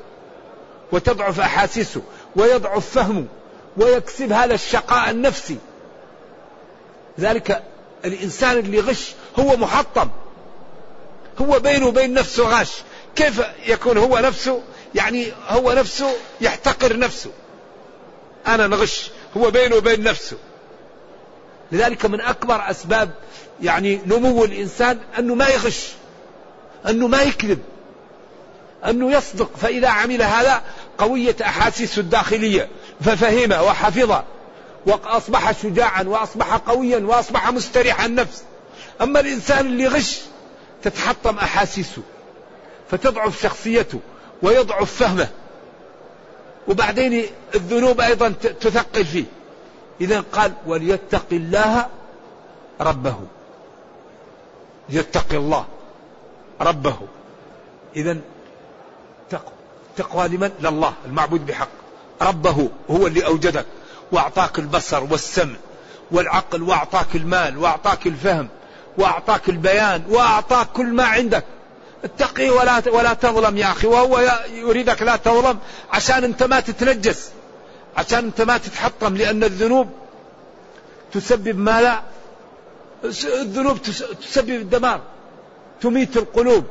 وتضعف 0.92 1.40
أحاسيسه 1.40 2.02
ويضعف 2.36 2.90
فهمه 2.90 3.26
ويكسب 3.78 4.32
هذا 4.32 4.54
الشقاء 4.54 5.10
النفسي. 5.10 5.58
ذلك 7.20 7.64
الإنسان 8.06 8.58
اللي 8.58 8.79
غش 8.79 9.12
هو 9.39 9.58
محطم. 9.58 10.10
هو 11.41 11.60
بينه 11.60 11.88
وبين 11.88 12.13
نفسه 12.13 12.44
غاش. 12.44 12.72
كيف 13.15 13.41
يكون 13.68 13.98
هو 13.98 14.18
نفسه؟ 14.18 14.62
يعني 14.96 15.27
هو 15.48 15.74
نفسه 15.74 16.12
يحتقر 16.41 16.98
نفسه. 16.98 17.32
أنا 18.48 18.68
نغش. 18.68 19.10
هو 19.38 19.51
بينه 19.51 19.75
وبين 19.75 20.03
نفسه. 20.03 20.38
لذلك 21.72 22.06
من 22.06 22.22
أكبر 22.22 22.72
أسباب 22.72 23.10
يعني 23.62 24.00
نمو 24.06 24.46
الإنسان 24.46 25.00
أنه 25.20 25.36
ما 25.36 25.48
يغش. 25.48 25.88
أنه 26.89 27.08
ما 27.08 27.22
يكذب. 27.22 27.60
أنه 28.86 29.12
يصدق. 29.12 29.58
فإذا 29.58 29.88
عمل 29.88 30.22
هذا 30.22 30.62
قوية 30.98 31.36
أحاسيسه 31.41 32.00
الداخلية. 32.00 32.70
ففهمه 33.01 33.63
وحفظه. 33.63 34.24
وأصبح 34.86 35.52
شجاعا 35.52 36.04
وأصبح 36.04 36.56
قويا 36.56 37.00
وأصبح 37.00 37.52
مستريح 37.52 38.04
النفس. 38.04 38.44
أما 39.02 39.20
الإنسان 39.20 39.66
اللي 39.66 39.88
غش 39.88 40.20
تتحطم 40.84 41.38
أحاسيسه 41.38 42.02
فتضعف 42.92 43.42
شخصيته 43.42 44.00
ويضعف 44.42 44.92
فهمه. 44.92 45.30
وبعدين 46.68 47.26
الذنوب 47.56 48.02
أيضا 48.02 48.30
تثقل 48.62 49.06
فيه. 49.06 49.26
إذا 50.02 50.24
قال 50.32 50.54
وليتق 50.68 51.26
الله 51.32 51.88
ربه. 52.82 53.16
يتقي 54.90 55.38
الله 55.38 55.66
ربه. 56.62 56.98
إذا 57.96 58.18
تقوى 59.98 60.28
لمن؟ 60.28 60.52
لله 60.60 60.94
المعبود 61.06 61.46
بحق. 61.46 61.70
ربه 62.22 62.70
هو 62.92 63.08
اللي 63.08 63.26
أوجدك. 63.26 63.66
وأعطاك 64.12 64.60
البصر 64.60 65.04
والسمع 65.04 65.56
والعقل 66.12 66.63
وأعطاك 66.63 67.16
المال 67.16 67.58
وأعطاك 67.58 68.08
الفهم 68.08 68.48
وأعطاك 68.98 69.50
البيان 69.50 70.04
وأعطاك 70.10 70.67
كل 70.67 70.86
ما 70.86 71.04
عندك. 71.04 71.43
اتقي 72.04 72.50
ولا 72.50 72.84
ولا 72.91 73.13
تظلم 73.13 73.58
يا 73.58 73.72
أخي 73.72 73.88
وهو 73.88 74.39
يريدك 74.54 75.02
لا 75.02 75.15
تظلم 75.15 75.60
عشان 75.91 76.24
أنت 76.24 76.43
ما 76.43 76.60
تتنجس 76.60 77.30
عشان 77.98 78.26
أنت 78.26 78.41
ما 78.41 78.58
تتحطم 78.58 79.15
لأن 79.15 79.43
الذنوب 79.43 79.89
تسبب 81.12 81.58
ما 81.58 81.82
لا 81.82 82.02
الذنوب 83.24 83.78
تسبب 84.22 84.50
الدمار 84.50 85.02
تميت 85.82 86.17
القلوب 86.17 86.65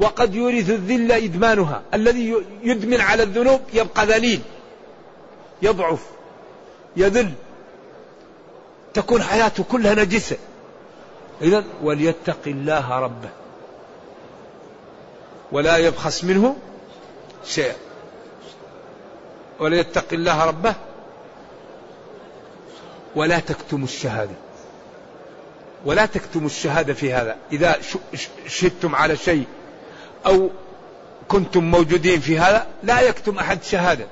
وقد 0.00 0.34
يورث 0.34 0.70
الذل 0.70 1.12
إدمانها. 1.12 1.82
الذي 1.94 2.34
يدمن 2.62 3.00
على 3.00 3.22
الذنوب 3.22 3.60
يبقى 3.72 4.06
ذليل 4.06 4.40
يضعف. 5.62 6.00
يذل. 6.96 7.32
تكون 8.94 9.22
حياته 9.22 9.64
كلها 9.64 9.94
نجسة. 9.94 10.36
إذا 11.42 11.64
وليتق 11.82 12.38
الله 12.46 12.98
ربه. 12.98 13.28
ولا 15.52 15.76
يبخس 15.76 16.24
منه 16.24 16.56
شيئا 17.44 17.74
وليتق 19.60 20.06
الله 20.12 20.44
ربه. 20.44 20.74
ولا 23.16 23.38
تكتموا 23.38 23.84
الشهادة. 23.84 24.34
ولا 25.84 26.06
تكتموا 26.06 26.46
الشهادة 26.46 26.94
في 26.94 27.12
هذا. 27.12 27.36
إذا 27.52 27.76
شهدتم 28.46 28.94
على 28.94 29.16
شيء 29.16 29.44
أو 30.26 30.50
كنتم 31.28 31.64
موجودين 31.64 32.20
في 32.20 32.38
هذا 32.38 32.66
لا 32.82 33.00
يكتم 33.00 33.38
أحد 33.38 33.62
شهادة. 33.62 34.06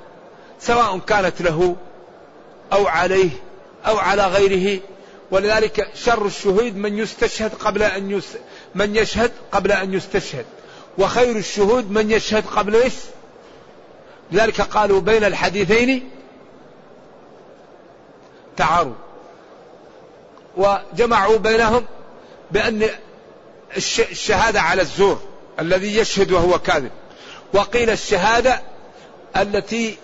سواء 0.59 0.99
كانت 0.99 1.41
له 1.41 1.75
أو 2.73 2.87
عليه 2.87 3.29
أو 3.85 3.97
على 3.97 4.27
غيره. 4.27 4.79
ولذلك 5.31 5.87
شر 5.95 6.25
الشهود 6.25 6.75
من 6.75 6.97
يستشهد 6.97 7.53
قبل 7.53 7.83
أن 7.83 8.11
يس 8.11 8.25
من 8.75 8.95
يشهد 8.95 9.31
قبل 9.51 9.71
أن 9.71 9.93
يستشهد. 9.93 10.45
وخير 10.97 11.35
الشهود 11.35 11.91
من 11.91 12.11
يشهد 12.11 12.45
قبل 12.45 12.75
إيش؟ 12.75 12.93
لذلك 14.31 14.61
قالوا 14.61 15.01
بين 15.01 15.23
الحديثين 15.23 16.09
تعاروا 18.57 18.95
وجمعوا 20.57 21.37
بينهم 21.37 21.85
بأن 22.51 22.89
الشهادة 23.77 24.61
على 24.61 24.81
الزور 24.81 25.21
الذي 25.59 25.97
يشهد 25.97 26.31
وهو 26.31 26.59
كاذب. 26.59 26.91
وقيل 27.53 27.89
الشهادة 27.89 28.61
التي 29.37 29.97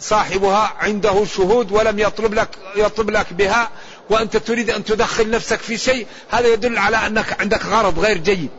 صاحبها 0.00 0.72
عنده 0.78 1.24
شهود 1.24 1.72
ولم 1.72 1.98
يطلب 1.98 2.34
لك 2.34 2.48
يطلب 2.76 3.10
لك 3.10 3.32
بها 3.32 3.70
وأنت 4.10 4.36
تريد 4.36 4.70
أن 4.70 4.84
تدخل 4.84 5.30
نفسك 5.30 5.58
في 5.58 5.78
شيء 5.78 6.06
هذا 6.30 6.48
يدل 6.48 6.78
على 6.78 6.96
أنك 6.96 7.40
عندك 7.40 7.66
غرض 7.66 7.98
غير 7.98 8.18
جيد. 8.18 8.50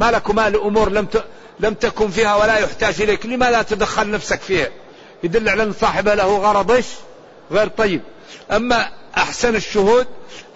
ما 0.00 0.10
لك 0.10 0.28
وما 0.28 0.50
لامور 0.50 0.90
لم 0.90 1.06
لم 1.60 1.74
تكن 1.74 2.10
فيها 2.10 2.36
ولا 2.36 2.58
يحتاج 2.58 3.02
إليك، 3.02 3.26
لما 3.26 3.50
لا 3.50 3.62
تدخل 3.62 4.10
نفسك 4.10 4.40
فيها؟ 4.40 4.68
يدل 5.22 5.48
على 5.48 5.62
أن 5.62 5.72
صاحبها 5.80 6.14
له 6.14 6.38
غرض؟ 6.38 6.84
غير 7.50 7.68
طيب. 7.68 8.02
أما 8.50 8.88
أحسن 9.16 9.56
الشهود 9.56 10.06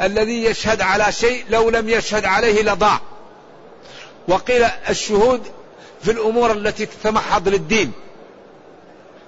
الذي 0.03 0.45
يشهد 0.45 0.81
على 0.81 1.13
شيء 1.13 1.45
لو 1.51 1.71
لم 1.71 1.89
يشهد 1.89 2.25
عليه 2.25 2.63
لضاع. 2.63 3.01
وقيل 4.29 4.65
الشهود 4.89 5.43
في 6.03 6.11
الأمور 6.11 6.53
التي 6.53 6.87
تتمحض 6.87 7.49
للدين. 7.49 7.93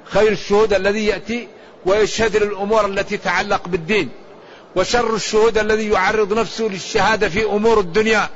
خير 0.08 0.32
الشهود 0.32 0.72
الذي 0.72 1.06
يأتي 1.06 1.48
ويشهد 1.86 2.36
للأمور 2.36 2.86
التي 2.86 3.16
تتعلق 3.16 3.68
بالدين. 3.68 4.10
وشر 4.76 5.14
الشهود 5.14 5.58
الذي 5.58 5.88
يعرض 5.90 6.32
نفسه 6.32 6.64
للشهادة 6.64 7.28
في 7.28 7.44
أمور 7.44 7.80
الدنيا 7.80 8.28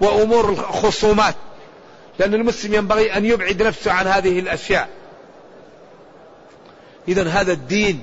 وأمور 0.00 0.48
الخصومات. 0.48 1.34
لأن 2.18 2.34
المسلم 2.34 2.74
ينبغي 2.74 3.16
أن 3.16 3.24
يبعد 3.24 3.62
نفسه 3.62 3.92
عن 3.92 4.06
هذه 4.06 4.38
الأشياء. 4.38 4.88
اذا 7.08 7.28
هذا 7.28 7.52
الدين 7.52 8.02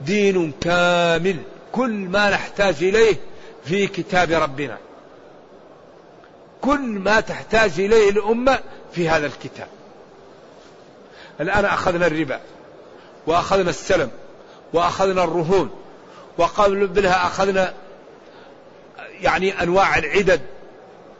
دين 0.00 0.52
كامل 0.60 1.36
كل 1.72 1.90
ما 1.90 2.30
نحتاج 2.30 2.74
إليه 2.80 3.16
في 3.64 3.86
كتاب 3.86 4.32
ربنا. 4.32 4.78
كل 6.60 6.80
ما 6.80 7.20
تحتاج 7.20 7.70
إليه 7.78 8.10
الأمة 8.10 8.58
في 8.92 9.08
هذا 9.08 9.26
الكتاب. 9.26 9.68
الآن 11.40 11.64
أخذنا 11.64 12.06
الربا 12.06 12.40
وأخذنا 13.26 13.70
السلم 13.70 14.10
وأخذنا 14.72 15.24
الرهون 15.24 15.70
وقبلها 16.38 17.26
أخذنا 17.26 17.74
يعني 19.20 19.62
أنواع 19.62 19.98
العدد 19.98 20.40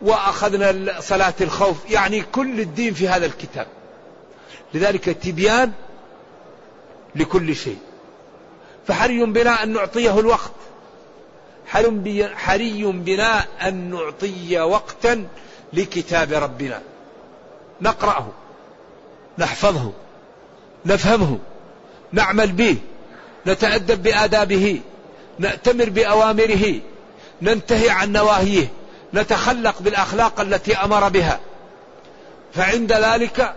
وأخذنا 0.02 1.00
صلاة 1.00 1.34
الخوف 1.40 1.90
يعني 1.90 2.22
كل 2.22 2.60
الدين 2.60 2.94
في 2.94 3.08
هذا 3.08 3.26
الكتاب. 3.26 3.66
لذلك 4.74 5.04
تبيان 5.04 5.72
لكل 7.14 7.56
شيء. 7.56 7.78
فحري 8.86 9.24
بنا 9.24 9.62
أن 9.62 9.72
نعطيه 9.72 10.18
الوقت. 10.18 10.52
حري 12.34 12.84
بنا 12.84 13.44
أن 13.68 13.90
نعطي 13.90 14.60
وقتا 14.60 15.26
لكتاب 15.72 16.32
ربنا. 16.32 16.82
نقرأه 17.80 18.28
نحفظه. 19.38 19.92
نفهمه 20.86 21.38
نعمل 22.12 22.52
به 22.52 22.76
نتأدب 23.46 24.02
بآدابه 24.02 24.80
نأتمر 25.38 25.90
بأوامره 25.90 26.80
ننتهي 27.42 27.90
عن 27.90 28.12
نواهيه 28.12 28.68
نتخلق 29.14 29.74
بالأخلاق 29.80 30.40
التي 30.40 30.76
أمر 30.76 31.08
بها. 31.08 31.40
فعند 32.54 32.92
ذلك 32.92 33.54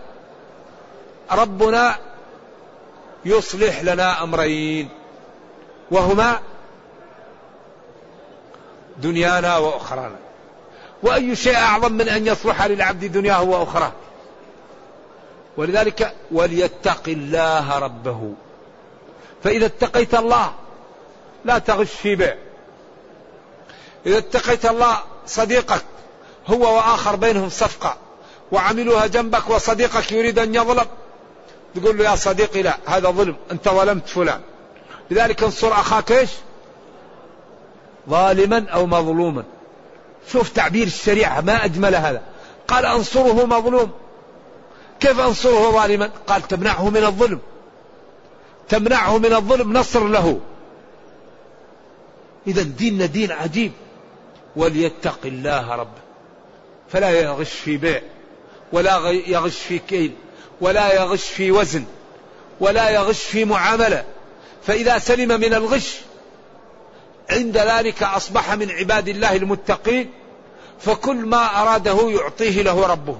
ربنا 1.32 1.96
يصلح 3.24 3.82
لنا 3.82 4.22
أمرين 4.22 4.88
وهما 5.90 6.38
دنيانا 8.98 9.56
وأخرانا. 9.56 10.16
وأي 11.02 11.36
شيء 11.36 11.56
أعظم 11.56 11.92
من 11.92 12.08
أن 12.08 12.26
يصلح 12.26 12.66
للعبد 12.66 13.04
دنياه 13.04 13.42
وأخراه؟ 13.42 13.92
ولذلك 15.60 16.14
وليتق 16.32 17.02
الله 17.08 17.78
ربه. 17.78 18.32
فإذا 19.44 19.66
اتقيت 19.66 20.14
الله 20.14 20.52
لا 21.44 21.58
تغش 21.58 21.90
في 21.90 22.16
بيع. 22.16 22.36
إذا 24.06 24.18
اتقيت 24.18 24.66
الله 24.66 24.98
صديقك 25.26 25.84
هو 26.46 26.76
وآخر 26.76 27.16
بينهم 27.16 27.48
صفقة 27.48 27.96
وعملوها 28.52 29.06
جنبك 29.06 29.50
وصديقك 29.50 30.12
يريد 30.12 30.38
أن 30.38 30.54
يظلم 30.54 30.86
تقول 31.74 31.98
له 31.98 32.04
يا 32.04 32.16
صديقي 32.16 32.62
لا 32.62 32.76
هذا 32.86 33.10
ظلم 33.10 33.36
أنت 33.52 33.68
ظلمت 33.68 34.08
فلان. 34.08 34.40
لذلك 35.10 35.42
انصر 35.42 35.72
أخاك 35.72 36.12
إيش؟ 36.12 36.30
ظالما 38.08 38.66
أو 38.68 38.86
مظلوما. 38.86 39.44
شوف 40.32 40.48
تعبير 40.48 40.86
الشريعة 40.86 41.40
ما 41.40 41.64
أجمل 41.64 41.94
هذا. 41.94 42.22
قال 42.68 42.86
أنصره 42.86 43.46
مظلوم. 43.46 43.90
كيف 45.00 45.20
أنصره 45.20 45.70
ظالما؟ 45.70 46.10
قال 46.26 46.42
تمنعه 46.42 46.90
من 46.90 47.04
الظلم. 47.04 47.38
تمنعه 48.68 49.18
من 49.18 49.32
الظلم 49.32 49.72
نصر 49.72 50.08
له. 50.08 50.40
إذا 52.46 52.62
ديننا 52.62 53.06
دين 53.06 53.32
عجيب. 53.32 53.72
وليتق 54.56 55.18
الله 55.24 55.74
ربه 55.74 56.00
فلا 56.88 57.10
يغش 57.10 57.52
في 57.52 57.76
بيع 57.76 58.02
ولا 58.72 59.10
يغش 59.10 59.58
في 59.58 59.78
كيل 59.78 60.14
ولا 60.60 60.94
يغش 60.94 61.28
في 61.28 61.52
وزن 61.52 61.84
ولا 62.60 62.90
يغش 62.90 63.22
في 63.22 63.44
معاملة. 63.44 64.04
فإذا 64.62 64.98
سلم 64.98 65.40
من 65.40 65.54
الغش 65.54 65.96
عند 67.30 67.58
ذلك 67.58 68.02
أصبح 68.02 68.54
من 68.54 68.70
عباد 68.70 69.08
الله 69.08 69.36
المتقين 69.36 70.10
فكل 70.80 71.16
ما 71.16 71.62
أراده 71.62 72.10
يعطيه 72.10 72.62
له 72.62 72.86
ربه. 72.86 73.18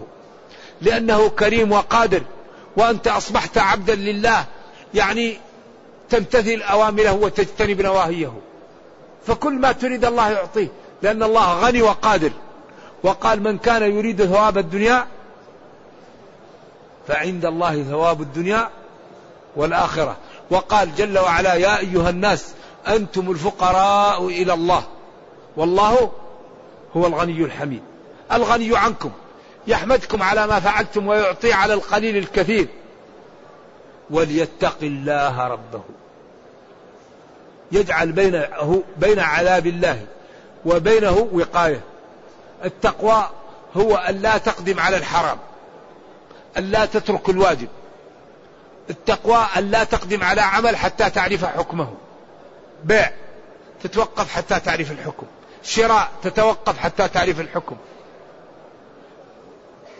لأنه 0.82 1.28
كريم 1.28 1.72
وقادر 1.72 2.22
وأنت 2.76 3.08
أصبحت 3.08 3.58
عبدا 3.58 3.94
لله 3.94 4.44
يعني 4.94 5.36
تمتثل 6.10 6.62
أوامره 6.62 7.12
وتجتنب 7.12 7.80
نواهيه. 7.80 8.32
فكل 9.26 9.52
ما 9.52 9.72
تريد 9.72 10.04
الله 10.04 10.30
يعطيه 10.30 10.68
لأن 11.02 11.22
الله 11.22 11.60
غني 11.60 11.82
وقادر. 11.82 12.30
وقال 13.02 13.42
من 13.42 13.58
كان 13.58 13.82
يريد 13.82 14.24
ثواب 14.24 14.58
الدنيا 14.58 15.06
فعند 17.08 17.44
الله 17.44 17.82
ثواب 17.82 18.20
الدنيا 18.20 18.70
والآخرة. 19.56 20.16
وقال 20.50 20.94
جل 20.94 21.18
وعلا 21.18 21.54
يا 21.54 21.78
أيها 21.78 22.10
الناس 22.10 22.46
أنتم 22.88 23.30
الفقراء 23.30 24.26
إلى 24.26 24.54
الله 24.54 24.82
والله 25.56 26.10
هو 26.96 27.06
الغني 27.06 27.44
الحميد. 27.44 27.82
الغني 28.32 28.76
عنكم 28.76 29.10
يحمدكم 29.70 30.22
على 30.22 30.46
ما 30.46 30.60
فعلتم 30.60 31.08
ويعطي 31.08 31.52
على 31.52 31.74
القليل 31.74 32.16
الكثير. 32.16 32.68
وليتق 34.10 34.76
الله 34.82 35.48
ربه. 35.48 35.82
يجعل 37.72 38.12
بينه 38.12 38.82
بين 38.96 39.18
عذاب 39.18 39.66
الله 39.66 40.06
وبينه 40.64 41.28
وقاية. 41.32 41.80
التقوى 42.64 43.30
هو 43.76 43.96
أن 43.96 44.14
لا 44.22 44.38
تقدم 44.38 44.80
على 44.80 44.96
الحرام. 44.96 45.38
أن 46.58 46.70
لا 46.70 46.84
تترك 46.84 47.28
الواجب. 47.28 47.68
التقوى 48.90 49.46
أن 49.56 49.70
لا 49.70 49.84
تقدم 49.84 50.24
على 50.24 50.40
عمل 50.40 50.76
حتى 50.76 51.10
تعرف 51.10 51.44
حكمه. 51.44 51.94
بيع. 52.84 53.10
تتوقف 53.82 54.32
حتى 54.32 54.60
تعرف 54.60 54.90
الحكم. 54.90 55.26
شراء. 55.62 56.08
تتوقف 56.22 56.78
حتى 56.78 57.08
تعرف 57.08 57.40
الحكم. 57.40 57.76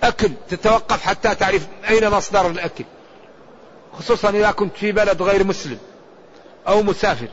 أكل 0.02 0.30
تتوقف 0.48 1.02
حتى 1.02 1.34
تعرف 1.34 1.66
أين 1.88 2.10
مصدر 2.10 2.46
الأكل. 2.46 2.84
خصوصا 3.98 4.30
إذا 4.30 4.50
كنت 4.50 4.76
في 4.76 4.92
بلد 4.92 5.22
غير 5.22 5.44
مسلم 5.44 5.78
أو 6.68 6.82
مسافر. 6.82 7.28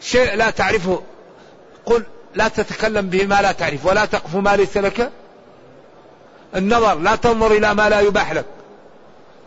شيء 0.00 0.34
لا 0.34 0.50
تعرفه 0.50 1.02
قل 1.86 2.04
لا 2.34 2.48
تتكلم 2.48 3.08
به 3.08 3.26
ما 3.26 3.42
لا 3.42 3.52
تعرف 3.52 3.86
ولا 3.86 4.04
تقف 4.04 4.34
ما 4.34 4.56
ليس 4.56 4.76
لك 4.76 5.10
النظر 6.56 6.98
لا 6.98 7.16
تنظر 7.16 7.52
إلى 7.52 7.74
ما 7.74 7.88
لا 7.88 8.00
يباح 8.00 8.32
لك. 8.32 8.44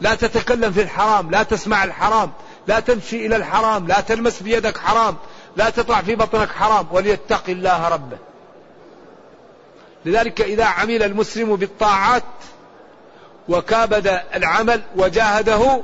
لا 0.01 0.15
تتكلم 0.15 0.71
في 0.71 0.81
الحرام 0.81 1.31
لا 1.31 1.43
تسمع 1.43 1.83
الحرام 1.83 2.31
لا 2.67 2.79
تمشي 2.79 3.25
إلى 3.25 3.35
الحرام 3.35 3.87
لا 3.87 4.01
تلمس 4.01 4.41
بيدك 4.41 4.77
حرام 4.77 5.15
لا 5.55 5.69
تطع 5.69 6.01
في 6.01 6.15
بطنك 6.15 6.49
حرام 6.49 6.87
وليتق 6.91 7.43
الله 7.49 7.87
ربه. 7.87 8.17
لذلك 10.05 10.41
إذا 10.41 10.65
عمل 10.65 11.03
المسلم 11.03 11.55
بالطاعات 11.55 12.23
وكابد 13.49 14.21
العمل 14.35 14.81
وجاهده 14.95 15.81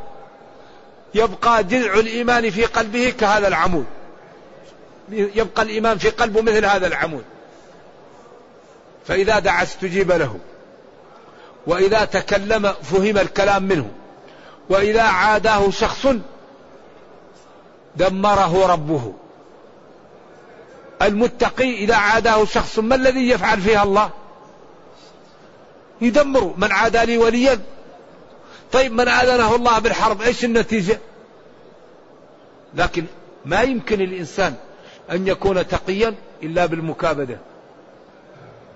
يبقى 1.15 1.63
جذع 1.63 1.93
الإيمان 1.93 2.49
في 2.49 2.65
قلبه 2.65 3.13
كهذا 3.19 3.47
العمود. 3.47 3.85
يبقى 5.11 5.61
الإيمان 5.61 5.97
في 5.97 6.09
قلبه 6.09 6.41
مثل 6.41 6.65
هذا 6.65 6.87
العمود. 6.87 7.23
فإذا 9.07 9.39
دعا 9.39 9.63
استجيب 9.63 10.11
له 10.11 10.39
وإذا 11.67 12.05
تكلم 12.05 12.73
فهم 12.83 13.17
الكلام 13.17 13.63
منه 13.63 13.91
وإذا 14.69 15.01
عاداه 15.01 15.69
شخص 15.69 16.07
دمره 17.95 18.67
ربه. 18.67 19.13
المتقي 21.01 21.73
إذا 21.73 21.95
عاداه 21.95 22.45
شخص 22.45 22.79
ما 22.79 22.95
الذي 22.95 23.29
يفعل 23.29 23.61
فيها 23.61 23.83
الله؟ 23.83 24.09
يدمره 26.01 26.53
من 26.57 26.71
عادى 26.71 27.05
لي 27.05 27.17
وليا. 27.17 27.59
طيب 28.71 28.91
من 28.91 29.07
آذنه 29.07 29.55
الله 29.55 29.79
بالحرب 29.79 30.21
إيش 30.21 30.45
النتيجة؟ 30.45 30.99
لكن 32.75 33.05
ما 33.45 33.61
يمكن 33.61 34.01
الإنسان 34.01 34.55
أن 35.11 35.27
يكون 35.27 35.67
تقيا 35.67 36.15
إلا 36.43 36.65
بالمكابدة. 36.65 37.37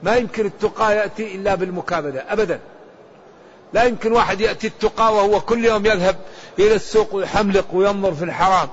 ما 0.03 0.15
يمكن 0.15 0.45
التقى 0.45 0.95
يأتي 0.95 1.35
إلا 1.35 1.55
بالمكابدة 1.55 2.25
أبدا. 2.29 2.59
لا 3.73 3.83
يمكن 3.83 4.11
واحد 4.11 4.41
يأتي 4.41 4.67
التقى 4.67 5.13
وهو 5.13 5.41
كل 5.41 5.65
يوم 5.65 5.85
يذهب 5.85 6.15
إلى 6.59 6.75
السوق 6.75 7.15
ويحملق 7.15 7.65
وينظر 7.73 8.13
في 8.13 8.23
الحرام. 8.23 8.69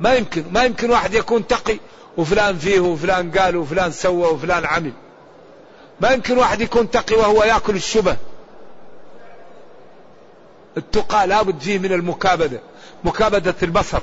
ما 0.00 0.14
يمكن 0.14 0.44
ما 0.52 0.64
يمكن 0.64 0.90
واحد 0.90 1.14
يكون 1.14 1.46
تقي 1.46 1.78
وفلان 2.16 2.58
فيه 2.58 2.80
وفلان 2.80 3.30
قال 3.30 3.56
وفلان 3.56 3.92
سوى 3.92 4.26
وفلان 4.26 4.64
عمل. 4.64 4.92
ما 6.00 6.10
يمكن 6.10 6.38
واحد 6.38 6.60
يكون 6.60 6.90
تقي 6.90 7.16
وهو 7.16 7.44
يأكل 7.44 7.76
الشبه. 7.76 8.16
التقى 10.76 11.26
لابد 11.26 11.60
فيه 11.60 11.78
من 11.78 11.92
المكابدة. 11.92 12.60
مكابدة 13.04 13.54
البصر 13.62 14.00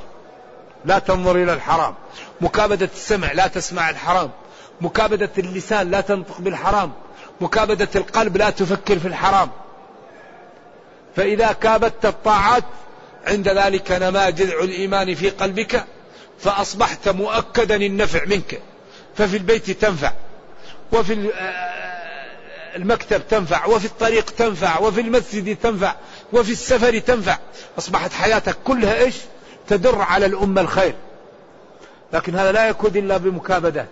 لا 0.86 1.00
تنظر 1.00 1.36
إلى 1.36 1.54
الحرام. 1.54 1.96
مكابدة 2.42 2.90
السمع 2.96 3.32
لا 3.32 3.48
تسمع 3.48 3.90
الحرام. 3.90 4.32
مكابدة 4.82 5.30
اللسان 5.38 5.92
لا 5.92 6.02
تنطق 6.02 6.42
بالحرام. 6.42 6.92
مكابدة 7.42 7.90
القلب 7.96 8.38
لا 8.38 8.50
تفكر 8.50 9.00
في 9.00 9.08
الحرام. 9.08 9.50
فإذا 11.16 11.52
كابدت 11.52 12.06
الطاعات 12.06 12.64
عند 13.28 13.50
ذلك 13.50 13.92
نما 13.92 14.30
جذع 14.30 14.64
الإيمان 14.64 15.16
في 15.16 15.30
قلبك. 15.30 15.86
فأصبحت 16.44 17.10
مؤكدا 17.10 17.76
النفع 17.76 18.26
منك. 18.26 18.62
ففي 19.16 19.38
البيت 19.38 19.72
تنفع 19.72 20.12
وفي 20.94 21.32
المكتب 22.76 23.28
تنفع 23.28 23.66
وفي 23.66 23.86
الطريق 23.86 24.30
تنفع 24.30 24.80
وفي 24.80 25.02
المسجد 25.02 25.56
تنفع 25.56 25.96
وفي 26.34 26.52
السفر 26.52 27.00
تنفع. 27.00 27.38
أصبحت 27.78 28.14
حياتك 28.14 28.58
كلها 28.64 28.98
إيش؟ 28.98 29.16
تدر 29.68 30.02
على 30.02 30.26
الأمة 30.26 30.62
الخير. 30.62 30.96
لكن 32.14 32.36
هذا 32.36 32.52
لا 32.52 32.70
يكون 32.70 32.92
إلا 32.96 33.18
بمكابدة. 33.18 33.86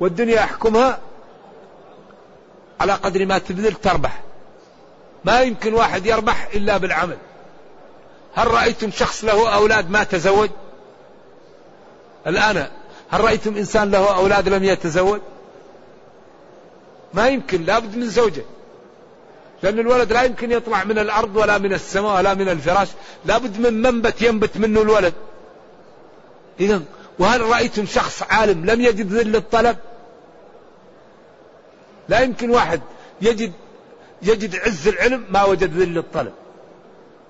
والدنيا 0.00 0.34
يحكمها 0.34 0.98
على 2.80 2.92
قدر 2.92 3.26
ما 3.26 3.38
تبذل 3.38 3.74
تربح. 3.74 4.20
ما 5.24 5.40
يمكن 5.40 5.74
واحد 5.74 6.06
يربح 6.06 6.48
إلا 6.54 6.76
بالعمل. 6.76 7.16
هل 8.34 8.46
رأيتم 8.46 8.90
شخص 8.90 9.24
له 9.24 9.54
أولاد 9.54 9.90
ما 9.90 10.04
تزوج؟ 10.04 10.50
الآن 12.26 12.66
هل 13.10 13.20
رأيتم 13.20 13.56
إنسان 13.56 13.90
له 13.90 14.16
أولاد 14.16 14.48
لم 14.48 14.64
يتزوج؟ 14.64 15.20
ما 17.14 17.28
يمكن 17.28 17.64
لابد 17.64 17.96
من 17.96 18.08
زوجة. 18.08 18.42
لأن 19.62 19.78
الولد 19.78 20.12
لا 20.12 20.22
يمكن 20.22 20.52
يطلع 20.52 20.84
من 20.84 20.98
الأرض 20.98 21.36
ولا 21.36 21.58
من 21.58 21.72
السماء 21.72 22.16
ولا 22.16 22.34
من 22.34 22.48
الفراش. 22.48 22.88
لابد 23.24 23.60
من 23.60 23.82
منبت 23.82 24.22
ينبت 24.22 24.56
منه 24.56 24.82
الولد. 24.82 25.14
إذا 26.60 26.82
وهل 27.18 27.40
رأيتم 27.40 27.86
شخص 27.86 28.22
عالم 28.22 28.64
لم 28.64 28.80
يجد 28.80 29.12
ذل 29.12 29.36
الطلب؟ 29.36 29.76
لا 32.08 32.20
يمكن 32.20 32.50
واحد 32.50 32.80
يجد 33.20 33.52
يجد 34.22 34.56
عز 34.56 34.88
العلم 34.88 35.24
ما 35.30 35.44
وجد 35.44 35.76
ذل 35.76 35.98
الطلب. 35.98 36.32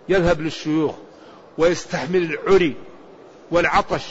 يذهب 0.09 0.41
للشيوخ 0.41 0.95
ويستحمل 1.59 2.23
العري 2.23 2.77
والعطش. 3.51 4.05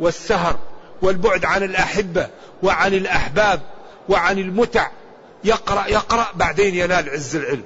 والسهر 0.00 0.58
والبعد 1.02 1.44
عن 1.44 1.62
الأحبة 1.62 2.28
وعن 2.62 2.94
الأحباب 2.94 3.60
وعن 4.08 4.38
المتع. 4.38 4.90
يقرأ 5.44 5.86
يقرأ 5.86 6.26
بعدين 6.34 6.74
ينال 6.74 7.10
عز 7.10 7.36
العلم. 7.36 7.64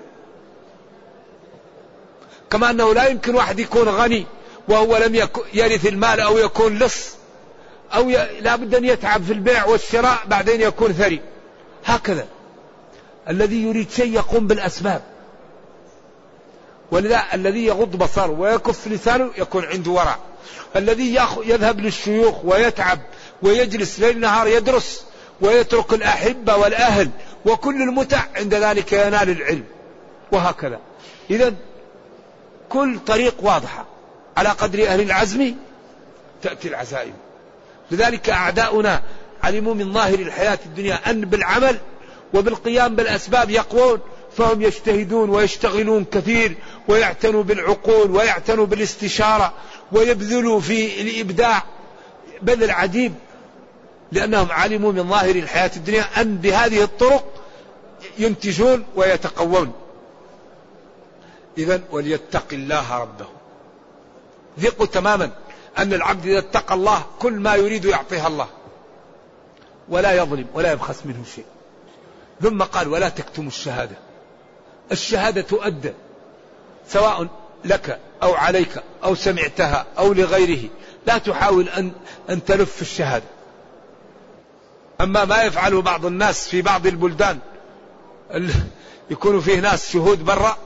كما 2.50 2.70
أنه 2.70 2.94
لا 2.94 3.06
يمكن 3.06 3.34
واحد 3.34 3.58
يكون 3.58 3.88
غني 3.88 4.26
وهو 4.68 4.96
لم 4.96 5.28
يرث 5.54 5.86
المال 5.86 6.20
أو 6.20 6.38
يكون 6.38 6.78
لص 6.78 7.16
أو 7.94 8.10
ي... 8.10 8.40
لا 8.40 8.56
بد 8.56 8.74
أن 8.74 8.84
يتعب 8.84 9.22
في 9.22 9.32
البيع 9.32 9.64
والشراء 9.66 10.18
بعدين 10.26 10.60
يكون 10.60 10.92
ثري. 10.92 11.20
هكذا. 11.84 12.26
الذي 13.28 13.62
يريد 13.62 13.90
شيء 13.90 14.14
يقوم 14.14 14.46
بالأسباب. 14.46 15.02
ولذا 16.90 17.22
الذي 17.34 17.66
يغض 17.66 17.96
بصره 17.96 18.30
ويكف 18.30 18.88
لسانه 18.88 19.30
يكون 19.38 19.64
عنده 19.64 19.90
ورع. 19.90 20.18
الذي 20.76 21.14
يذهب 21.44 21.80
للشيوخ 21.80 22.44
ويتعب 22.44 22.98
ويجلس 23.42 24.00
ليل 24.00 24.20
نهار 24.20 24.46
يدرس 24.46 25.04
ويترك 25.40 25.92
الأحبة 25.92 26.56
والأهل 26.56 27.10
وكل 27.46 27.82
المتع 27.82 28.20
عند 28.36 28.54
ذلك 28.54 28.92
ينال 28.92 29.30
العلم. 29.30 29.64
وهكذا. 30.32 30.80
إذا 31.30 31.54
كل 32.68 32.98
طريق 33.06 33.34
واضحة. 33.42 33.86
على 34.36 34.48
قدر 34.48 34.86
أهل 34.86 35.00
العزم 35.00 35.54
تأتي 36.42 36.68
العزائم. 36.68 37.14
لذلك 37.90 38.30
أعداؤنا 38.30 39.02
علموا 39.42 39.74
من 39.74 39.92
ظاهر 39.92 40.18
الحياة 40.18 40.58
الدنيا 40.66 41.10
أن 41.10 41.20
بالعمل 41.20 41.78
وبالقيام 42.34 42.96
بالأسباب 42.96 43.50
يقوون 43.50 44.00
فهم 44.36 44.62
يجتهدون 44.62 45.30
ويشتغلون 45.30 46.04
كثير 46.04 46.54
ويعتنوا 46.88 47.42
بالعقول 47.42 48.10
ويعتنوا 48.10 48.66
بالاستشارة 48.66 49.52
ويبذلوا 49.92 50.60
في 50.60 51.00
الإبداع 51.00 51.62
بذل 52.42 52.70
عجيب 52.70 53.14
لأنهم 54.12 54.52
علموا 54.52 54.92
من 54.92 55.08
ظاهر 55.08 55.36
الحياة 55.36 55.70
الدنيا 55.76 56.20
أن 56.20 56.36
بهذه 56.36 56.82
الطرق 56.82 57.24
ينتجون 58.18 58.84
ويتقوون. 58.96 59.72
إذا 61.58 61.80
وليتق 61.90 62.46
الله 62.52 62.98
ربه. 62.98 63.26
ثقوا 64.60 64.86
تماما 64.86 65.30
أن 65.78 65.92
العبد 65.92 66.26
إذا 66.26 66.38
اتقى 66.38 66.74
الله 66.74 67.06
كل 67.18 67.32
ما 67.32 67.54
يريد 67.54 67.84
يعطيها 67.84 68.26
الله. 68.26 68.48
ولا 69.88 70.12
يظلم 70.12 70.46
ولا 70.54 70.72
يبخس 70.72 71.06
منه 71.06 71.24
شيء. 71.34 71.44
ثم 72.42 72.62
قال 72.62 72.88
ولا 72.88 73.08
تكتموا 73.08 73.48
الشهادة. 73.48 73.96
الشهادة 74.92 75.40
تؤدى 75.40 75.92
سواء 76.88 77.28
لك 77.64 77.98
أو 78.22 78.34
عليك 78.34 78.82
أو 79.04 79.14
سمعتها 79.14 79.86
أو 79.98 80.12
لغيره. 80.12 80.68
لا 81.06 81.18
تحاول 81.18 81.68
أن 81.68 81.92
أن 82.30 82.44
تلف 82.44 82.82
الشهادة. 82.82 83.24
أما 85.00 85.24
ما 85.24 85.42
يفعله 85.42 85.82
بعض 85.82 86.06
الناس 86.06 86.48
في 86.48 86.62
بعض 86.62 86.86
البلدان 86.86 87.38
يكون 89.10 89.40
فيه 89.40 89.60
ناس 89.60 89.92
شهود 89.92 90.24
برا 90.24 90.56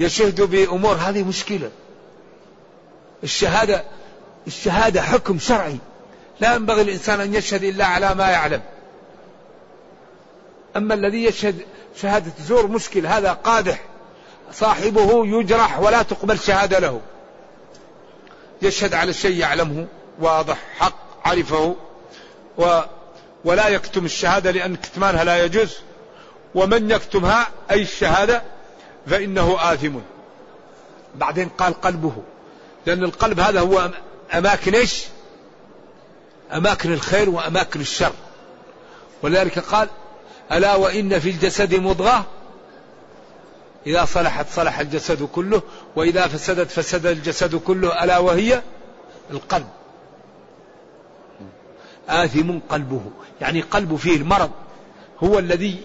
يشهدوا 0.00 0.46
بأمور 0.46 0.94
هذه 0.94 1.22
مشكلة. 1.22 1.70
الشهادة 3.24 3.84
الشهادة 4.46 5.02
حكم 5.02 5.38
شرعي. 5.38 5.78
لا 6.40 6.54
ينبغي 6.54 6.82
الإنسان 6.82 7.20
أن 7.20 7.34
يشهد 7.34 7.64
إلا 7.64 7.86
على 7.86 8.14
ما 8.14 8.30
يعلم. 8.30 8.62
أما 10.76 10.94
الذي 10.94 11.24
يشهد 11.24 11.66
شهادة 11.96 12.32
زور 12.46 12.66
مشكل 12.66 13.06
هذا 13.06 13.32
قادح. 13.32 13.84
صاحبه 14.52 15.26
يجرح 15.26 15.80
ولا 15.80 16.02
تقبل 16.02 16.38
شهادة 16.38 16.78
له. 16.78 17.00
يشهد 18.62 18.94
على 18.94 19.12
شيء 19.12 19.36
يعلمه 19.36 19.86
واضح 20.18 20.58
حق 20.78 21.28
عرفه 21.28 21.76
و 22.58 22.80
ولا 23.44 23.68
يكتم 23.68 24.04
الشهادة 24.04 24.50
لأن 24.50 24.76
كتمانها 24.76 25.24
لا 25.24 25.44
يجوز. 25.44 25.76
ومن 26.54 26.90
يكتمها 26.90 27.48
أي 27.70 27.82
الشهادة؟ 27.82 28.42
فإنه 29.06 29.56
آثم. 29.72 29.98
بعدين 31.14 31.48
قال 31.48 31.80
قلبه. 31.80 32.12
لأن 32.86 33.04
القلب 33.04 33.40
هذا 33.40 33.60
هو 33.60 33.90
أماكن 34.34 34.74
إيش؟ 34.74 35.04
أماكن 36.52 36.92
الخير 36.92 37.30
وأماكن 37.30 37.80
الشر. 37.80 38.12
ولذلك 39.22 39.58
قال 39.58 39.88
ألا 40.52 40.74
وإن 40.74 41.18
في 41.18 41.30
الجسد 41.30 41.74
مضغة 41.74 42.26
إذا 43.86 44.04
صلحت 44.04 44.46
صلح 44.50 44.78
الجسد 44.78 45.22
كله 45.22 45.62
وإذا 45.96 46.26
فسدت 46.26 46.70
فسد 46.70 47.06
الجسد 47.06 47.56
كله 47.56 48.04
ألا 48.04 48.18
وهي 48.18 48.62
القلب. 49.30 49.68
آثم 52.08 52.58
قلبه 52.68 53.00
يعني 53.40 53.60
قلبه 53.60 53.96
فيه 53.96 54.16
المرض 54.16 54.50
هو 55.24 55.38
الذي 55.38 55.80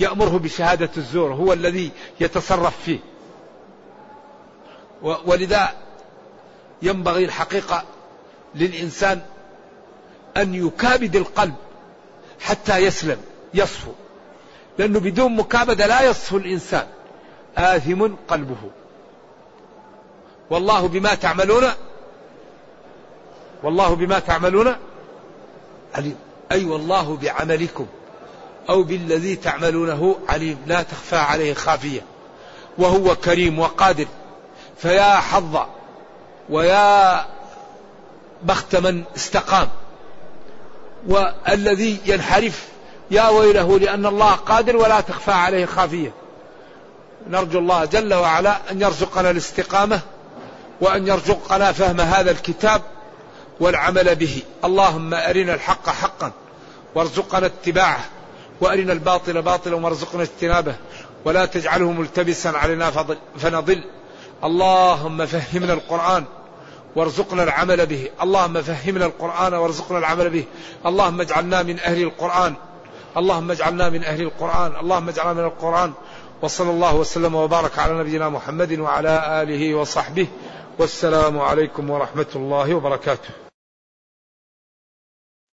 يأمره 0.00 0.38
بشهادة 0.38 0.90
الزور 0.96 1.34
هو 1.34 1.52
الذي 1.52 1.90
يتصرف 2.20 2.82
فيه. 2.84 2.98
ولذا 5.02 5.72
ينبغي 6.82 7.24
الحقيقة 7.24 7.84
للإنسان 8.54 9.20
أن 10.36 10.54
يكابد 10.54 11.16
القلب 11.16 11.54
حتى 12.40 12.78
يسلم 12.78 13.18
يصفو. 13.54 13.92
لأنه 14.78 15.00
بدون 15.00 15.36
مكابدة 15.36 15.86
لا 15.86 16.02
يصفو 16.02 16.36
الإنسان. 16.36 16.86
آثم 17.56 18.08
قلبه. 18.28 18.70
والله 20.50 20.88
بما 20.88 21.14
تعملون 21.14 21.64
والله 23.62 23.94
بما 23.94 24.18
تعملون 24.18 24.76
عليم. 25.94 26.16
أي 26.52 26.64
والله 26.64 27.16
بعملكم 27.16 27.86
أو 28.68 28.82
بالذي 28.82 29.36
تعملونه 29.36 30.16
عليم. 30.28 30.58
لا 30.66 30.82
تخفى 30.82 31.16
عليه 31.16 31.54
خافية. 31.54 32.00
وهو 32.78 33.16
كريم 33.16 33.58
وقادر. 33.58 34.06
فيا 34.78 35.16
حظ 35.16 35.58
ويا 36.50 37.26
بخت 38.42 38.76
من 38.76 39.04
استقام. 39.16 39.68
والذي 41.08 42.00
ينحرف 42.06 42.68
يا 43.10 43.28
ويله 43.28 43.78
لأن 43.78 44.06
الله 44.06 44.32
قادر 44.32 44.76
ولا 44.76 45.00
تخفى 45.00 45.32
عليه 45.32 45.66
خافية. 45.66 46.12
نرجو 47.28 47.58
الله 47.58 47.84
جل 47.84 48.14
وعلا 48.14 48.70
أن 48.70 48.80
يرزقنا 48.80 49.30
الاستقامة 49.30 50.00
وأن 50.80 51.08
يرزقنا 51.08 51.72
فهم 51.72 52.00
هذا 52.00 52.30
الكتاب 52.30 52.82
والعمل 53.60 54.14
به. 54.14 54.42
اللهم 54.64 55.14
أرنا 55.14 55.54
الحق 55.54 55.90
حقا 55.90 56.32
وارزقنا 56.94 57.46
اتباعه 57.46 58.04
وأرنا 58.60 58.92
الباطل 58.92 59.42
باطلا 59.42 59.76
وارزقنا 59.76 60.22
اجتنابه 60.22 60.74
ولا 61.24 61.46
تجعله 61.46 61.92
ملتبسا 61.92 62.48
علينا 62.48 62.90
فنضل. 63.38 63.84
اللهم 64.44 65.26
فهمنا 65.26 65.72
القرآن 65.72 66.24
وارزقنا 66.96 67.42
العمل 67.42 67.86
به. 67.86 68.08
اللهم 68.22 68.62
فهمنا 68.62 69.06
القرآن 69.06 69.54
وارزقنا 69.54 69.98
العمل 69.98 70.30
به. 70.30 70.44
اللهم 70.86 71.20
اجعلنا 71.20 71.62
من 71.62 71.80
أهل 71.80 72.02
القرآن. 72.02 72.54
اللهم 73.16 73.50
اجعلنا 73.50 73.88
من 73.88 74.04
أهل 74.04 74.22
القرآن. 74.22 74.76
اللهم 74.80 75.08
اجعلنا 75.08 75.32
من 75.32 75.44
القرآن. 75.44 75.92
وصلى 76.42 76.70
الله 76.70 76.96
وسلم 76.96 77.34
وبارك 77.34 77.78
على 77.78 77.98
نبينا 77.98 78.28
محمد 78.28 78.78
وعلى 78.78 79.42
آله 79.42 79.74
وصحبه 79.74 80.26
والسلام 80.78 81.38
عليكم 81.38 81.90
ورحمة 81.90 82.26
الله 82.36 82.74
وبركاته. 82.74 83.41